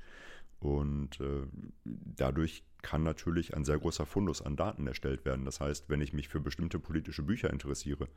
Und 0.60 1.20
äh, 1.20 1.46
dadurch 1.84 2.62
kann 2.82 3.02
natürlich 3.02 3.54
ein 3.56 3.64
sehr 3.64 3.78
großer 3.78 4.06
Fundus 4.06 4.42
an 4.42 4.56
Daten 4.56 4.86
erstellt 4.86 5.24
werden. 5.24 5.44
Das 5.44 5.60
heißt, 5.60 5.88
wenn 5.88 6.00
ich 6.00 6.12
mich 6.12 6.28
für 6.28 6.40
bestimmte 6.40 6.78
politische 6.78 7.22
Bücher 7.22 7.50
interessiere 7.50 8.08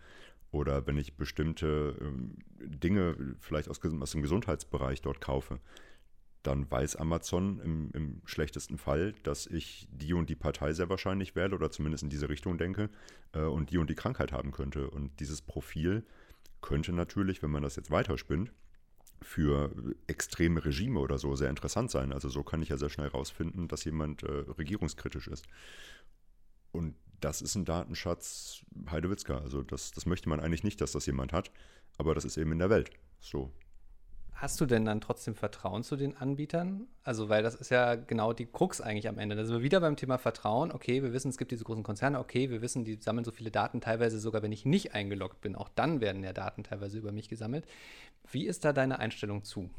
oder 0.52 0.86
wenn 0.86 0.98
ich 0.98 1.18
bestimmte 1.18 1.96
äh, 2.00 2.68
Dinge 2.68 3.36
vielleicht 3.40 3.70
aus, 3.70 3.82
aus 3.84 4.12
dem 4.12 4.22
Gesundheitsbereich 4.22 5.02
dort 5.02 5.22
kaufe, 5.22 5.60
dann 6.48 6.72
weiß 6.72 6.96
Amazon 6.96 7.60
im, 7.60 7.92
im, 7.94 8.22
schlechtesten 8.26 8.78
Fall, 8.78 9.14
dass 9.24 9.48
ich 9.48 9.88
die 9.92 10.14
und 10.14 10.30
die 10.30 10.36
Partei 10.36 10.72
sehr 10.72 10.90
wahrscheinlich 10.90 11.36
wähle 11.36 11.54
oder 11.54 11.70
zumindest 11.72 12.04
in 12.04 12.10
diese 12.10 12.30
Richtung 12.30 12.58
denke 12.58 12.90
äh, 13.34 13.42
und 13.42 13.70
die 13.72 13.78
und 13.78 13.90
die 13.90 13.96
Krankheit 13.96 14.32
haben 14.32 14.52
könnte. 14.52 14.90
Und 14.90 15.20
dieses 15.20 15.42
Profil 15.42 16.06
könnte 16.62 16.94
natürlich, 16.94 17.44
wenn 17.44 17.52
man 17.52 17.64
das 17.64 17.76
jetzt 17.76 17.92
weiterspinnt, 17.92 18.54
für 19.22 19.72
extreme 20.08 20.64
Regime 20.64 21.00
oder 21.00 21.18
so 21.18 21.36
sehr 21.36 21.50
interessant 21.50 21.92
sein. 21.92 22.14
Also 22.14 22.30
so 22.30 22.44
kann 22.44 22.62
ich 22.62 22.70
ja 22.70 22.78
sehr 22.78 22.90
schnell 22.90 23.10
herausfinden, 23.10 23.68
dass 23.68 23.84
jemand 23.84 24.24
äh, 24.24 24.32
regierungskritisch 24.32 25.28
ist. 25.28 25.46
Und 26.72 26.96
das 27.20 27.42
ist 27.42 27.56
ein 27.56 27.66
Datenschatz 27.66 28.64
Heidewitzka. 28.90 29.40
Also 29.40 29.64
das, 29.64 29.92
das 29.92 30.06
möchte 30.06 30.30
man 30.30 30.40
eigentlich 30.40 30.64
nicht, 30.64 30.80
dass 30.80 30.94
das 30.94 31.08
jemand 31.08 31.34
hat, 31.34 31.52
aber 31.98 32.16
das 32.16 32.24
ist 32.26 32.38
eben 32.38 32.54
in 32.54 32.60
der 32.60 32.70
Welt 32.70 32.92
so. 33.20 33.52
Hast 34.40 34.62
du 34.62 34.68
denn 34.68 34.86
dann 34.86 35.02
trotzdem 35.02 35.34
Vertrauen 35.34 35.82
zu 35.82 35.96
den 35.96 36.16
Anbietern? 36.16 36.86
Also, 37.04 37.28
weil 37.28 37.42
das 37.42 37.56
ist 37.56 37.72
ja 37.72 37.96
genau 37.96 38.34
die 38.34 38.46
Krux 38.46 38.82
eigentlich 38.82 39.08
am 39.10 39.18
Ende. 39.18 39.36
Da 39.36 39.44
sind 39.44 39.56
wir 39.56 39.64
wieder 39.64 39.80
beim 39.80 39.96
Thema 39.96 40.20
Vertrauen. 40.20 40.72
Okay, 40.72 41.02
wir 41.02 41.12
wissen, 41.12 41.30
es 41.30 41.40
gibt 41.40 41.50
diese 41.50 41.64
großen 41.64 41.82
Konzerne. 41.82 42.20
Okay, 42.20 42.52
wir 42.52 42.62
wissen, 42.62 42.86
die 42.86 43.00
sammeln 43.02 43.26
so 43.26 43.32
viele 43.32 43.50
Daten, 43.50 43.82
teilweise 43.82 44.20
sogar, 44.20 44.44
wenn 44.44 44.52
ich 44.52 44.64
nicht 44.64 44.94
eingeloggt 44.94 45.42
bin. 45.42 45.56
Auch 45.56 45.70
dann 45.70 46.02
werden 46.02 46.24
ja 46.24 46.34
Daten 46.34 46.64
teilweise 46.64 47.00
über 47.00 47.12
mich 47.12 47.30
gesammelt. 47.30 47.66
Wie 48.32 48.46
ist 48.46 48.64
da 48.64 48.74
deine 48.74 49.00
Einstellung 49.00 49.44
zu? 49.44 49.72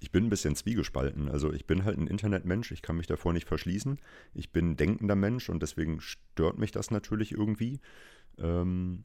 Ich 0.00 0.10
bin 0.10 0.24
ein 0.24 0.30
bisschen 0.30 0.56
zwiegespalten. 0.56 1.28
Also 1.28 1.52
ich 1.52 1.66
bin 1.66 1.84
halt 1.84 1.98
ein 1.98 2.06
Internetmensch, 2.06 2.72
ich 2.72 2.80
kann 2.80 2.96
mich 2.96 3.06
davor 3.06 3.34
nicht 3.34 3.46
verschließen. 3.46 4.00
Ich 4.32 4.50
bin 4.50 4.70
ein 4.70 4.76
denkender 4.78 5.14
Mensch 5.14 5.50
und 5.50 5.62
deswegen 5.62 6.00
stört 6.00 6.56
mich 6.56 6.70
das 6.70 6.90
natürlich 6.90 7.32
irgendwie. 7.32 7.80
Ähm, 8.38 9.04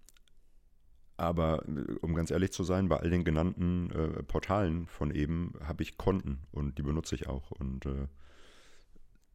aber 1.19 1.63
um 2.01 2.15
ganz 2.15 2.31
ehrlich 2.31 2.51
zu 2.51 2.63
sein, 2.63 2.89
bei 2.89 2.97
all 2.97 3.09
den 3.09 3.23
genannten 3.23 3.91
äh, 3.91 4.23
Portalen 4.23 4.87
von 4.87 5.11
eben 5.11 5.53
habe 5.63 5.83
ich 5.83 5.97
Konten 5.97 6.39
und 6.51 6.77
die 6.77 6.83
benutze 6.83 7.15
ich 7.15 7.27
auch. 7.27 7.51
Und 7.51 7.85
äh, 7.85 8.07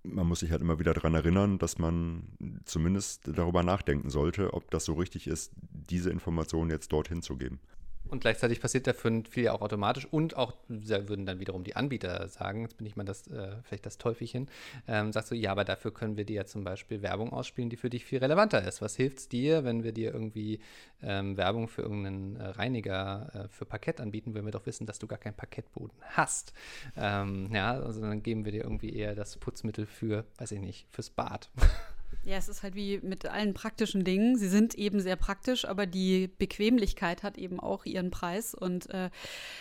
man 0.03 0.27
muss 0.27 0.41
sich 0.41 0.51
halt 0.51 0.61
immer 0.61 0.79
wieder 0.79 0.95
daran 0.95 1.15
erinnern, 1.15 1.59
dass 1.59 1.79
man 1.79 2.29
zumindest 2.65 3.29
darüber 3.33 3.63
nachdenken 3.63 4.11
sollte, 4.11 4.53
ob 4.53 4.71
das 4.71 4.85
so 4.85 4.95
richtig 4.95 5.27
ist, 5.27 5.53
diese 5.73 6.11
Informationen 6.11 6.71
jetzt 6.71 6.93
dorthin 6.93 7.23
zu 7.23 7.37
geben. 7.37 7.61
Und 8.09 8.21
gleichzeitig 8.21 8.61
passiert 8.61 8.87
dafür 8.87 9.23
viel 9.29 9.45
ja 9.45 9.53
auch 9.53 9.63
automatisch 9.63 10.07
und 10.07 10.37
auch 10.37 10.55
würden 10.69 11.27
dann 11.27 11.41
wiederum 11.41 11.65
die 11.65 11.75
Anbieter 11.75 12.29
sagen, 12.29 12.63
jetzt 12.63 12.77
bin 12.77 12.87
ich 12.87 12.97
mal 12.97 13.05
das, 13.05 13.27
äh, 13.29 13.57
vielleicht 13.65 13.87
das 13.87 13.99
Teufelchen, 13.99 14.49
ähm, 14.87 15.13
sagst 15.13 15.31
du, 15.31 15.35
ja, 15.35 15.51
aber 15.51 15.65
dafür 15.65 15.93
können 15.93 16.17
wir 16.17 16.25
dir 16.25 16.37
ja 16.37 16.45
zum 16.45 16.65
Beispiel 16.65 17.03
Werbung 17.03 17.33
ausspielen, 17.33 17.71
die 17.71 17.77
für 17.77 17.91
dich 17.91 18.05
viel 18.05 18.19
relevanter 18.19 18.67
ist. 18.67 18.83
Was 18.83 18.97
hilft 18.97 19.19
es 19.19 19.29
dir, 19.29 19.65
wenn 19.65 19.85
wir 19.85 19.93
dir 19.93 20.13
irgendwie 20.13 20.61
ähm, 21.03 21.37
Werbung 21.37 21.67
für 21.69 21.83
irgendeinen 21.83 22.37
äh, 22.37 22.45
Reiniger 22.45 23.31
äh, 23.35 23.49
für 23.49 23.65
Parkett 23.65 24.01
anbieten, 24.01 24.35
wenn 24.35 24.45
wir 24.45 24.53
doch 24.53 24.67
wissen, 24.67 24.87
dass 24.87 24.99
du 24.99 25.07
gar 25.07 25.19
keinen 25.19 25.35
Parkettboden 25.35 25.97
hast? 26.03 26.53
Ähm, 26.97 27.51
ja, 27.53 27.73
also 27.73 28.01
dann 28.01 28.23
geben 28.23 28.45
wir 28.45 28.53
dir 28.53 28.65
irgendwie 28.65 28.95
eher 28.95 29.15
das 29.15 29.37
Putzmittel 29.39 29.87
für, 29.87 30.25
weiß 30.39 30.53
ich 30.53 30.61
nicht, 30.61 30.87
fürs 30.91 31.11
Bad. 31.11 31.51
Ja, 32.25 32.39
es 32.39 32.49
ist 32.49 32.63
halt 32.63 32.75
wie 32.75 33.01
mit 33.03 33.27
allen 33.27 33.53
praktischen 33.53 34.03
Dingen. 34.03 34.39
Sie 34.39 34.49
sind 34.49 34.75
eben 34.75 35.01
sehr 35.01 35.17
praktisch, 35.17 35.67
aber 35.67 35.85
die 35.85 36.29
Bequemlichkeit 36.39 37.23
hat 37.23 37.37
eben 37.37 37.61
auch 37.61 37.85
ihren 37.85 38.11
Preis. 38.11 38.55
Und 38.55 38.89
äh, 38.91 39.11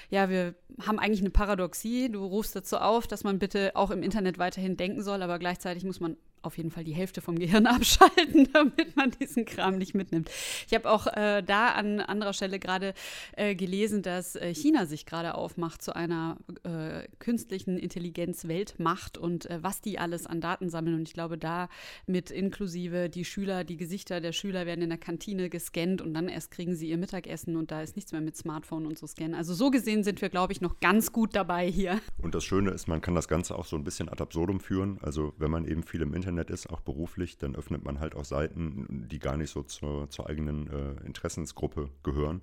ja, 0.09 0.29
wir 0.29 0.55
haben 0.81 0.97
eigentlich 0.97 1.19
eine 1.19 1.29
Paradoxie. 1.29 2.09
Du 2.09 2.25
rufst 2.25 2.55
dazu 2.55 2.77
auf, 2.77 3.05
dass 3.05 3.25
man 3.25 3.37
bitte 3.37 3.75
auch 3.75 3.91
im 3.91 4.01
Internet 4.01 4.37
weiterhin 4.37 4.77
denken 4.77 5.03
soll, 5.03 5.21
aber 5.21 5.39
gleichzeitig 5.39 5.83
muss 5.83 5.99
man 5.99 6.15
auf 6.43 6.57
jeden 6.57 6.71
Fall 6.71 6.83
die 6.83 6.93
Hälfte 6.93 7.21
vom 7.21 7.39
Gehirn 7.39 7.65
abschalten, 7.67 8.49
damit 8.53 8.95
man 8.95 9.11
diesen 9.11 9.45
Kram 9.45 9.77
nicht 9.77 9.93
mitnimmt. 9.93 10.29
Ich 10.67 10.73
habe 10.73 10.89
auch 10.89 11.07
äh, 11.07 11.41
da 11.41 11.69
an 11.69 11.99
anderer 11.99 12.33
Stelle 12.33 12.59
gerade 12.59 12.93
äh, 13.35 13.55
gelesen, 13.55 14.01
dass 14.01 14.35
äh, 14.35 14.53
China 14.53 14.85
sich 14.85 15.05
gerade 15.05 15.35
aufmacht 15.35 15.81
zu 15.81 15.95
einer 15.95 16.37
äh, 16.63 17.07
künstlichen 17.19 17.77
Intelligenz-Weltmacht 17.77 19.17
und 19.17 19.49
äh, 19.49 19.59
was 19.61 19.81
die 19.81 19.99
alles 19.99 20.27
an 20.27 20.41
Daten 20.41 20.69
sammeln. 20.69 20.95
Und 20.95 21.07
ich 21.07 21.13
glaube, 21.13 21.37
da 21.37 21.69
mit 22.05 22.31
inklusive 22.31 23.09
die 23.09 23.25
Schüler, 23.25 23.63
die 23.63 23.77
Gesichter 23.77 24.21
der 24.21 24.33
Schüler 24.33 24.65
werden 24.65 24.81
in 24.81 24.89
der 24.89 24.97
Kantine 24.97 25.49
gescannt 25.49 26.01
und 26.01 26.13
dann 26.13 26.27
erst 26.27 26.51
kriegen 26.51 26.75
sie 26.75 26.89
ihr 26.89 26.97
Mittagessen 26.97 27.55
und 27.55 27.71
da 27.71 27.81
ist 27.81 27.95
nichts 27.95 28.11
mehr 28.11 28.21
mit 28.21 28.35
Smartphone 28.35 28.85
und 28.85 28.97
so 28.97 29.07
scannen. 29.07 29.35
Also 29.35 29.53
so 29.53 29.71
gesehen 29.71 30.03
sind 30.03 30.21
wir, 30.21 30.29
glaube 30.29 30.53
ich, 30.53 30.61
noch 30.61 30.79
ganz 30.79 31.11
gut 31.11 31.35
dabei 31.35 31.69
hier. 31.69 31.99
Und 32.21 32.35
das 32.35 32.43
Schöne 32.43 32.71
ist, 32.71 32.87
man 32.87 33.01
kann 33.01 33.15
das 33.15 33.27
Ganze 33.27 33.57
auch 33.57 33.65
so 33.65 33.75
ein 33.75 33.83
bisschen 33.83 34.09
ad 34.09 34.21
absurdum 34.21 34.59
führen. 34.59 34.97
Also 35.01 35.33
wenn 35.37 35.51
man 35.51 35.65
eben 35.65 35.83
viel 35.83 36.01
im 36.01 36.13
Internet 36.13 36.32
Internet 36.33 36.49
ist, 36.49 36.69
auch 36.69 36.81
beruflich, 36.81 37.37
dann 37.37 37.55
öffnet 37.55 37.85
man 37.85 37.99
halt 37.99 38.15
auch 38.15 38.25
Seiten, 38.25 39.07
die 39.07 39.19
gar 39.19 39.37
nicht 39.37 39.51
so 39.51 39.63
zur, 39.63 40.09
zur 40.09 40.27
eigenen 40.27 40.67
äh, 40.67 41.05
Interessensgruppe 41.05 41.89
gehören, 42.03 42.41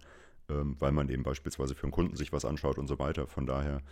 weil 0.78 0.92
man 0.92 1.08
eben 1.08 1.22
beispielsweise 1.22 1.74
für 1.74 1.84
einen 1.84 1.92
Kunden 1.92 2.16
sich 2.16 2.32
was 2.32 2.44
anschaut 2.44 2.78
und 2.78 2.88
so 2.88 2.98
weiter. 2.98 3.26
Von 3.26 3.46
daher 3.46 3.82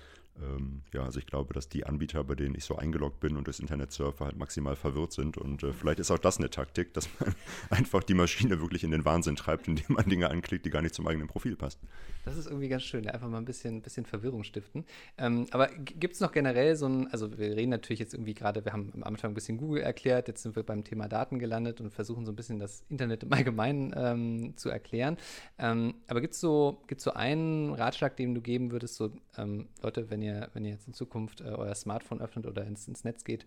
ähm, 0.42 0.82
ja, 0.92 1.04
also 1.04 1.18
ich 1.18 1.26
glaube, 1.26 1.54
dass 1.54 1.68
die 1.68 1.84
Anbieter, 1.84 2.22
bei 2.24 2.34
denen 2.34 2.54
ich 2.54 2.64
so 2.64 2.76
eingeloggt 2.76 3.20
bin 3.20 3.36
und 3.36 3.46
durchs 3.46 3.60
Internet 3.60 3.92
surfe, 3.92 4.24
halt 4.24 4.36
maximal 4.36 4.76
verwirrt 4.76 5.12
sind. 5.12 5.36
Und 5.36 5.62
äh, 5.62 5.72
vielleicht 5.72 5.98
ist 5.98 6.10
auch 6.10 6.18
das 6.18 6.38
eine 6.38 6.50
Taktik, 6.50 6.94
dass 6.94 7.08
man 7.18 7.34
einfach 7.70 8.02
die 8.02 8.14
Maschine 8.14 8.60
wirklich 8.60 8.84
in 8.84 8.90
den 8.90 9.04
Wahnsinn 9.04 9.36
treibt, 9.36 9.68
indem 9.68 9.96
man 9.96 10.08
Dinge 10.08 10.30
anklickt, 10.30 10.64
die 10.64 10.70
gar 10.70 10.82
nicht 10.82 10.94
zum 10.94 11.06
eigenen 11.06 11.28
Profil 11.28 11.56
passen. 11.56 11.80
Das 12.24 12.36
ist 12.36 12.46
irgendwie 12.46 12.68
ganz 12.68 12.82
schön, 12.84 13.08
einfach 13.08 13.28
mal 13.28 13.38
ein 13.38 13.44
bisschen, 13.44 13.82
bisschen 13.82 14.04
Verwirrung 14.04 14.44
stiften. 14.44 14.84
Ähm, 15.16 15.46
aber 15.50 15.68
gibt 15.68 16.14
es 16.14 16.20
noch 16.20 16.32
generell 16.32 16.76
so 16.76 16.86
ein, 16.86 17.08
also 17.08 17.38
wir 17.38 17.56
reden 17.56 17.70
natürlich 17.70 18.00
jetzt 18.00 18.14
irgendwie 18.14 18.34
gerade, 18.34 18.64
wir 18.64 18.72
haben 18.72 18.92
am 18.94 19.02
Anfang 19.02 19.32
ein 19.32 19.34
bisschen 19.34 19.58
Google 19.58 19.82
erklärt, 19.82 20.28
jetzt 20.28 20.42
sind 20.42 20.54
wir 20.54 20.62
beim 20.62 20.84
Thema 20.84 21.08
Daten 21.08 21.38
gelandet 21.38 21.80
und 21.80 21.92
versuchen 21.92 22.26
so 22.26 22.32
ein 22.32 22.36
bisschen 22.36 22.58
das 22.58 22.84
Internet 22.88 23.22
im 23.22 23.32
Allgemeinen 23.32 23.94
ähm, 23.96 24.56
zu 24.56 24.68
erklären. 24.68 25.16
Ähm, 25.58 25.94
aber 26.06 26.20
gibt 26.20 26.34
es 26.34 26.40
so, 26.40 26.47
gibt's 26.86 27.04
so 27.04 27.12
einen 27.12 27.72
Ratschlag, 27.74 28.16
den 28.16 28.34
du 28.34 28.40
geben 28.40 28.70
würdest, 28.70 28.96
so 28.96 29.12
ähm, 29.36 29.68
Leute, 29.82 30.10
wenn 30.10 30.22
ihr 30.22 30.50
wenn 30.52 30.64
ihr 30.64 30.72
jetzt 30.72 30.86
in 30.86 30.94
Zukunft 30.94 31.40
äh, 31.40 31.44
euer 31.44 31.74
Smartphone 31.74 32.20
öffnet 32.20 32.46
oder 32.46 32.64
ins, 32.64 32.88
ins 32.88 33.04
Netz 33.04 33.24
geht, 33.24 33.46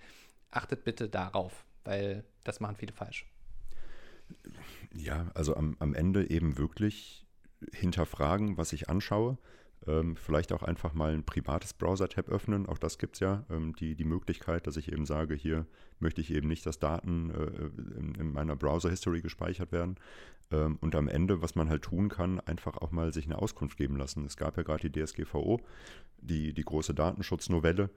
achtet 0.49 0.83
bitte 0.83 1.09
darauf, 1.09 1.65
weil 1.83 2.23
das 2.43 2.59
machen 2.59 2.75
viele 2.75 2.93
falsch. 2.93 3.25
Ja, 4.93 5.29
also 5.33 5.55
am, 5.55 5.75
am 5.79 5.93
Ende 5.93 6.29
eben 6.29 6.57
wirklich 6.57 7.25
hinterfragen, 7.73 8.57
was 8.57 8.73
ich 8.73 8.89
anschaue. 8.89 9.37
Ähm, 9.87 10.15
vielleicht 10.15 10.51
auch 10.51 10.61
einfach 10.61 10.93
mal 10.93 11.13
ein 11.13 11.23
privates 11.23 11.73
Browser-Tab 11.73 12.29
öffnen. 12.29 12.67
Auch 12.67 12.77
das 12.77 12.99
gibt 12.99 13.15
es 13.15 13.19
ja, 13.19 13.43
ähm, 13.49 13.75
die, 13.75 13.95
die 13.95 14.03
Möglichkeit, 14.03 14.67
dass 14.67 14.77
ich 14.77 14.91
eben 14.91 15.07
sage, 15.07 15.33
hier 15.33 15.65
möchte 15.99 16.21
ich 16.21 16.31
eben 16.31 16.47
nicht, 16.47 16.65
dass 16.67 16.77
Daten 16.77 17.31
äh, 17.31 17.99
in, 17.99 18.13
in, 18.15 18.31
meiner 18.31 18.55
Browser-History 18.55 19.21
gespeichert 19.21 19.71
werden. 19.71 19.95
Ähm, 20.51 20.77
und 20.81 20.95
am 20.95 21.07
Ende, 21.07 21.41
was 21.41 21.55
man 21.55 21.69
halt 21.69 21.83
tun 21.83 22.09
kann, 22.09 22.39
einfach 22.41 22.77
auch 22.77 22.91
mal 22.91 23.13
sich 23.13 23.25
eine 23.25 23.39
Auskunft 23.39 23.77
geben 23.77 23.95
lassen. 23.95 24.25
Es 24.25 24.37
gab 24.37 24.57
ja 24.57 24.63
gerade 24.63 24.89
die 24.89 25.03
DSGVO, 25.03 25.61
die, 26.19 26.53
die 26.53 26.63
große 26.63 26.93
Datenschutznovelle. 26.93 27.89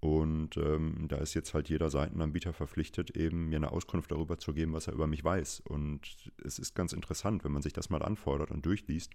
Und 0.00 0.56
ähm, 0.56 1.06
da 1.06 1.18
ist 1.18 1.34
jetzt 1.34 1.54
halt 1.54 1.68
jeder 1.68 1.88
Seitenanbieter 1.88 2.52
verpflichtet, 2.52 3.16
eben 3.16 3.50
mir 3.50 3.56
eine 3.56 3.70
Auskunft 3.70 4.10
darüber 4.10 4.36
zu 4.36 4.52
geben, 4.52 4.72
was 4.72 4.88
er 4.88 4.94
über 4.94 5.06
mich 5.06 5.22
weiß. 5.22 5.60
Und 5.60 6.32
es 6.44 6.58
ist 6.58 6.74
ganz 6.74 6.92
interessant, 6.92 7.44
wenn 7.44 7.52
man 7.52 7.62
sich 7.62 7.72
das 7.72 7.88
mal 7.88 8.02
anfordert 8.02 8.50
und 8.50 8.66
durchliest. 8.66 9.12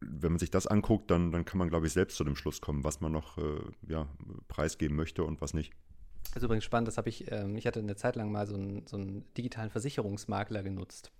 Wenn 0.00 0.32
man 0.32 0.38
sich 0.38 0.52
das 0.52 0.68
anguckt, 0.68 1.10
dann, 1.10 1.32
dann 1.32 1.44
kann 1.44 1.58
man, 1.58 1.68
glaube 1.68 1.88
ich, 1.88 1.92
selbst 1.94 2.16
zu 2.16 2.22
dem 2.22 2.36
Schluss 2.36 2.60
kommen, 2.60 2.84
was 2.84 3.00
man 3.00 3.10
noch 3.10 3.38
äh, 3.38 3.60
ja, 3.88 4.06
preisgeben 4.46 4.96
möchte 4.96 5.24
und 5.24 5.40
was 5.40 5.52
nicht. 5.52 5.72
Das 6.32 6.42
ist 6.42 6.44
übrigens 6.44 6.64
spannend, 6.64 6.88
das 6.88 6.98
habe 6.98 7.08
ich, 7.08 7.30
ähm, 7.32 7.56
ich 7.56 7.66
hatte 7.66 7.80
eine 7.80 7.96
Zeit 7.96 8.14
lang 8.14 8.30
mal 8.30 8.46
so 8.46 8.54
einen, 8.54 8.86
so 8.86 8.96
einen 8.96 9.24
digitalen 9.36 9.70
Versicherungsmakler 9.70 10.62
genutzt 10.62 11.10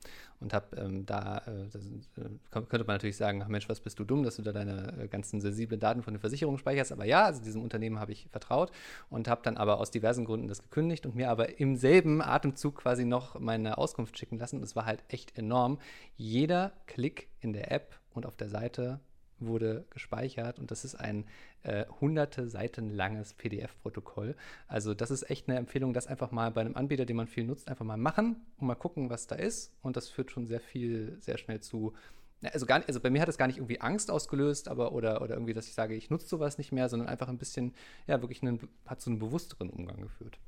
und 0.40 0.52
habe 0.52 0.76
ähm, 0.76 1.06
da, 1.06 1.38
äh, 1.38 1.68
das, 1.72 1.82
äh, 1.84 2.28
könnte 2.50 2.84
man 2.86 2.96
natürlich 2.96 3.16
sagen, 3.16 3.42
ach 3.42 3.48
Mensch, 3.48 3.68
was 3.68 3.80
bist 3.80 3.98
du 3.98 4.04
dumm, 4.04 4.22
dass 4.24 4.36
du 4.36 4.42
da 4.42 4.52
deine 4.52 5.04
äh, 5.04 5.08
ganzen 5.08 5.40
sensiblen 5.40 5.80
Daten 5.80 6.02
von 6.02 6.12
den 6.12 6.20
Versicherungen 6.20 6.58
speicherst, 6.58 6.92
aber 6.92 7.06
ja, 7.06 7.24
also 7.24 7.42
diesem 7.42 7.62
Unternehmen 7.62 7.98
habe 7.98 8.12
ich 8.12 8.28
vertraut 8.30 8.70
und 9.08 9.28
habe 9.28 9.40
dann 9.42 9.56
aber 9.56 9.80
aus 9.80 9.90
diversen 9.90 10.26
Gründen 10.26 10.48
das 10.48 10.62
gekündigt 10.62 11.06
und 11.06 11.14
mir 11.14 11.30
aber 11.30 11.58
im 11.58 11.76
selben 11.76 12.20
Atemzug 12.20 12.76
quasi 12.76 13.06
noch 13.06 13.40
meine 13.40 13.78
Auskunft 13.78 14.18
schicken 14.18 14.38
lassen 14.38 14.56
und 14.56 14.64
es 14.64 14.76
war 14.76 14.84
halt 14.84 15.02
echt 15.08 15.38
enorm. 15.38 15.78
Jeder 16.16 16.72
Klick 16.86 17.28
in 17.40 17.52
der 17.52 17.72
App 17.72 17.98
und 18.12 18.26
auf 18.26 18.36
der 18.36 18.48
Seite 18.48 19.00
wurde 19.38 19.84
gespeichert 19.90 20.58
und 20.58 20.70
das 20.70 20.84
ist 20.84 20.94
ein 20.94 21.24
äh, 21.62 21.84
hunderte 22.00 22.48
Seiten 22.48 22.90
langes 22.90 23.34
PDF-Protokoll. 23.34 24.34
Also 24.68 24.94
das 24.94 25.10
ist 25.10 25.28
echt 25.30 25.48
eine 25.48 25.58
Empfehlung, 25.58 25.92
das 25.92 26.06
einfach 26.06 26.30
mal 26.30 26.50
bei 26.50 26.62
einem 26.62 26.76
Anbieter, 26.76 27.04
den 27.04 27.16
man 27.16 27.26
viel 27.26 27.44
nutzt, 27.44 27.68
einfach 27.68 27.84
mal 27.84 27.96
machen 27.96 28.36
und 28.58 28.66
mal 28.66 28.74
gucken, 28.74 29.10
was 29.10 29.26
da 29.26 29.34
ist. 29.36 29.72
Und 29.82 29.96
das 29.96 30.08
führt 30.08 30.30
schon 30.30 30.46
sehr 30.46 30.60
viel, 30.60 31.16
sehr 31.20 31.38
schnell 31.38 31.60
zu 31.60 31.94
also 32.42 32.66
gar 32.66 32.82
also 32.86 33.00
bei 33.00 33.10
mir 33.10 33.22
hat 33.22 33.28
es 33.28 33.38
gar 33.38 33.46
nicht 33.46 33.56
irgendwie 33.56 33.80
Angst 33.80 34.10
ausgelöst, 34.10 34.68
aber 34.68 34.92
oder, 34.92 35.22
oder 35.22 35.34
irgendwie, 35.34 35.54
dass 35.54 35.68
ich 35.68 35.74
sage, 35.74 35.94
ich 35.94 36.10
nutze 36.10 36.26
sowas 36.26 36.58
nicht 36.58 36.72
mehr, 36.72 36.88
sondern 36.88 37.08
einfach 37.08 37.28
ein 37.28 37.38
bisschen, 37.38 37.74
ja, 38.06 38.20
wirklich 38.20 38.42
einen, 38.42 38.68
hat 38.84 39.00
so 39.00 39.10
einen 39.10 39.18
bewussteren 39.18 39.70
Umgang 39.70 40.02
geführt. 40.02 40.38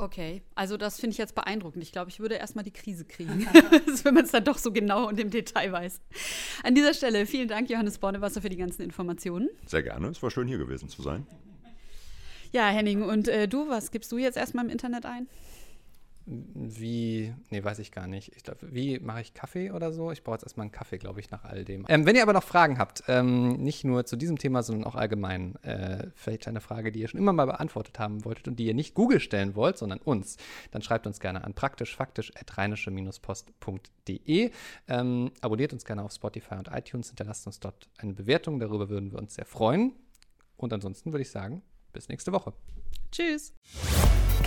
Okay, 0.00 0.42
also 0.54 0.76
das 0.76 1.00
finde 1.00 1.12
ich 1.12 1.18
jetzt 1.18 1.34
beeindruckend. 1.34 1.82
Ich 1.82 1.90
glaube, 1.90 2.10
ich 2.10 2.20
würde 2.20 2.36
erstmal 2.36 2.64
die 2.64 2.70
Krise 2.70 3.04
kriegen, 3.04 3.46
wenn 4.04 4.14
man 4.14 4.24
es 4.24 4.30
dann 4.30 4.44
doch 4.44 4.58
so 4.58 4.72
genau 4.72 5.08
und 5.08 5.18
im 5.18 5.30
Detail 5.30 5.72
weiß. 5.72 6.00
An 6.62 6.74
dieser 6.74 6.94
Stelle 6.94 7.26
vielen 7.26 7.48
Dank, 7.48 7.68
Johannes 7.68 7.98
Bornewasser, 7.98 8.40
für 8.40 8.48
die 8.48 8.56
ganzen 8.56 8.82
Informationen. 8.82 9.48
Sehr 9.66 9.82
gerne, 9.82 10.08
es 10.08 10.22
war 10.22 10.30
schön 10.30 10.46
hier 10.46 10.58
gewesen 10.58 10.88
zu 10.88 11.02
sein. 11.02 11.26
Ja, 12.52 12.68
Henning, 12.68 13.02
und 13.02 13.28
äh, 13.28 13.48
du, 13.48 13.68
was 13.68 13.90
gibst 13.90 14.10
du 14.12 14.18
jetzt 14.18 14.36
erstmal 14.36 14.64
im 14.64 14.70
Internet 14.70 15.04
ein? 15.04 15.28
Wie, 16.30 17.32
nee, 17.48 17.64
weiß 17.64 17.78
ich 17.78 17.90
gar 17.90 18.06
nicht. 18.06 18.36
Ich 18.36 18.42
glaube, 18.42 18.70
wie 18.70 18.98
mache 18.98 19.22
ich 19.22 19.32
Kaffee 19.32 19.70
oder 19.70 19.92
so? 19.92 20.12
Ich 20.12 20.22
brauche 20.22 20.34
jetzt 20.34 20.42
erstmal 20.42 20.64
einen 20.64 20.72
Kaffee, 20.72 20.98
glaube 20.98 21.20
ich, 21.20 21.30
nach 21.30 21.44
all 21.44 21.64
dem. 21.64 21.86
Ähm, 21.88 22.04
wenn 22.04 22.16
ihr 22.16 22.22
aber 22.22 22.34
noch 22.34 22.42
Fragen 22.42 22.78
habt, 22.78 23.02
ähm, 23.08 23.54
nicht 23.54 23.82
nur 23.84 24.04
zu 24.04 24.16
diesem 24.16 24.36
Thema, 24.36 24.62
sondern 24.62 24.84
auch 24.84 24.94
allgemein, 24.94 25.54
äh, 25.62 26.08
vielleicht 26.14 26.46
eine 26.46 26.60
Frage, 26.60 26.92
die 26.92 27.00
ihr 27.00 27.08
schon 27.08 27.18
immer 27.18 27.32
mal 27.32 27.46
beantwortet 27.46 27.98
haben 27.98 28.26
wolltet 28.26 28.46
und 28.48 28.56
die 28.56 28.66
ihr 28.66 28.74
nicht 28.74 28.92
Google 28.94 29.20
stellen 29.20 29.54
wollt, 29.54 29.78
sondern 29.78 30.00
uns, 30.00 30.36
dann 30.70 30.82
schreibt 30.82 31.06
uns 31.06 31.18
gerne 31.18 31.44
an 31.44 31.54
praktischfaktisch.rheinische-post.de. 31.54 34.50
Ähm, 34.88 35.30
abonniert 35.40 35.72
uns 35.72 35.86
gerne 35.86 36.04
auf 36.04 36.12
Spotify 36.12 36.56
und 36.56 36.68
iTunes, 36.68 37.08
hinterlasst 37.08 37.46
uns 37.46 37.58
dort 37.58 37.88
eine 37.96 38.12
Bewertung, 38.12 38.60
darüber 38.60 38.90
würden 38.90 39.12
wir 39.12 39.18
uns 39.18 39.34
sehr 39.34 39.46
freuen. 39.46 39.94
Und 40.58 40.74
ansonsten 40.74 41.12
würde 41.12 41.22
ich 41.22 41.30
sagen, 41.30 41.62
bis 41.92 42.10
nächste 42.10 42.32
Woche. 42.32 42.52
Tschüss. 43.10 43.54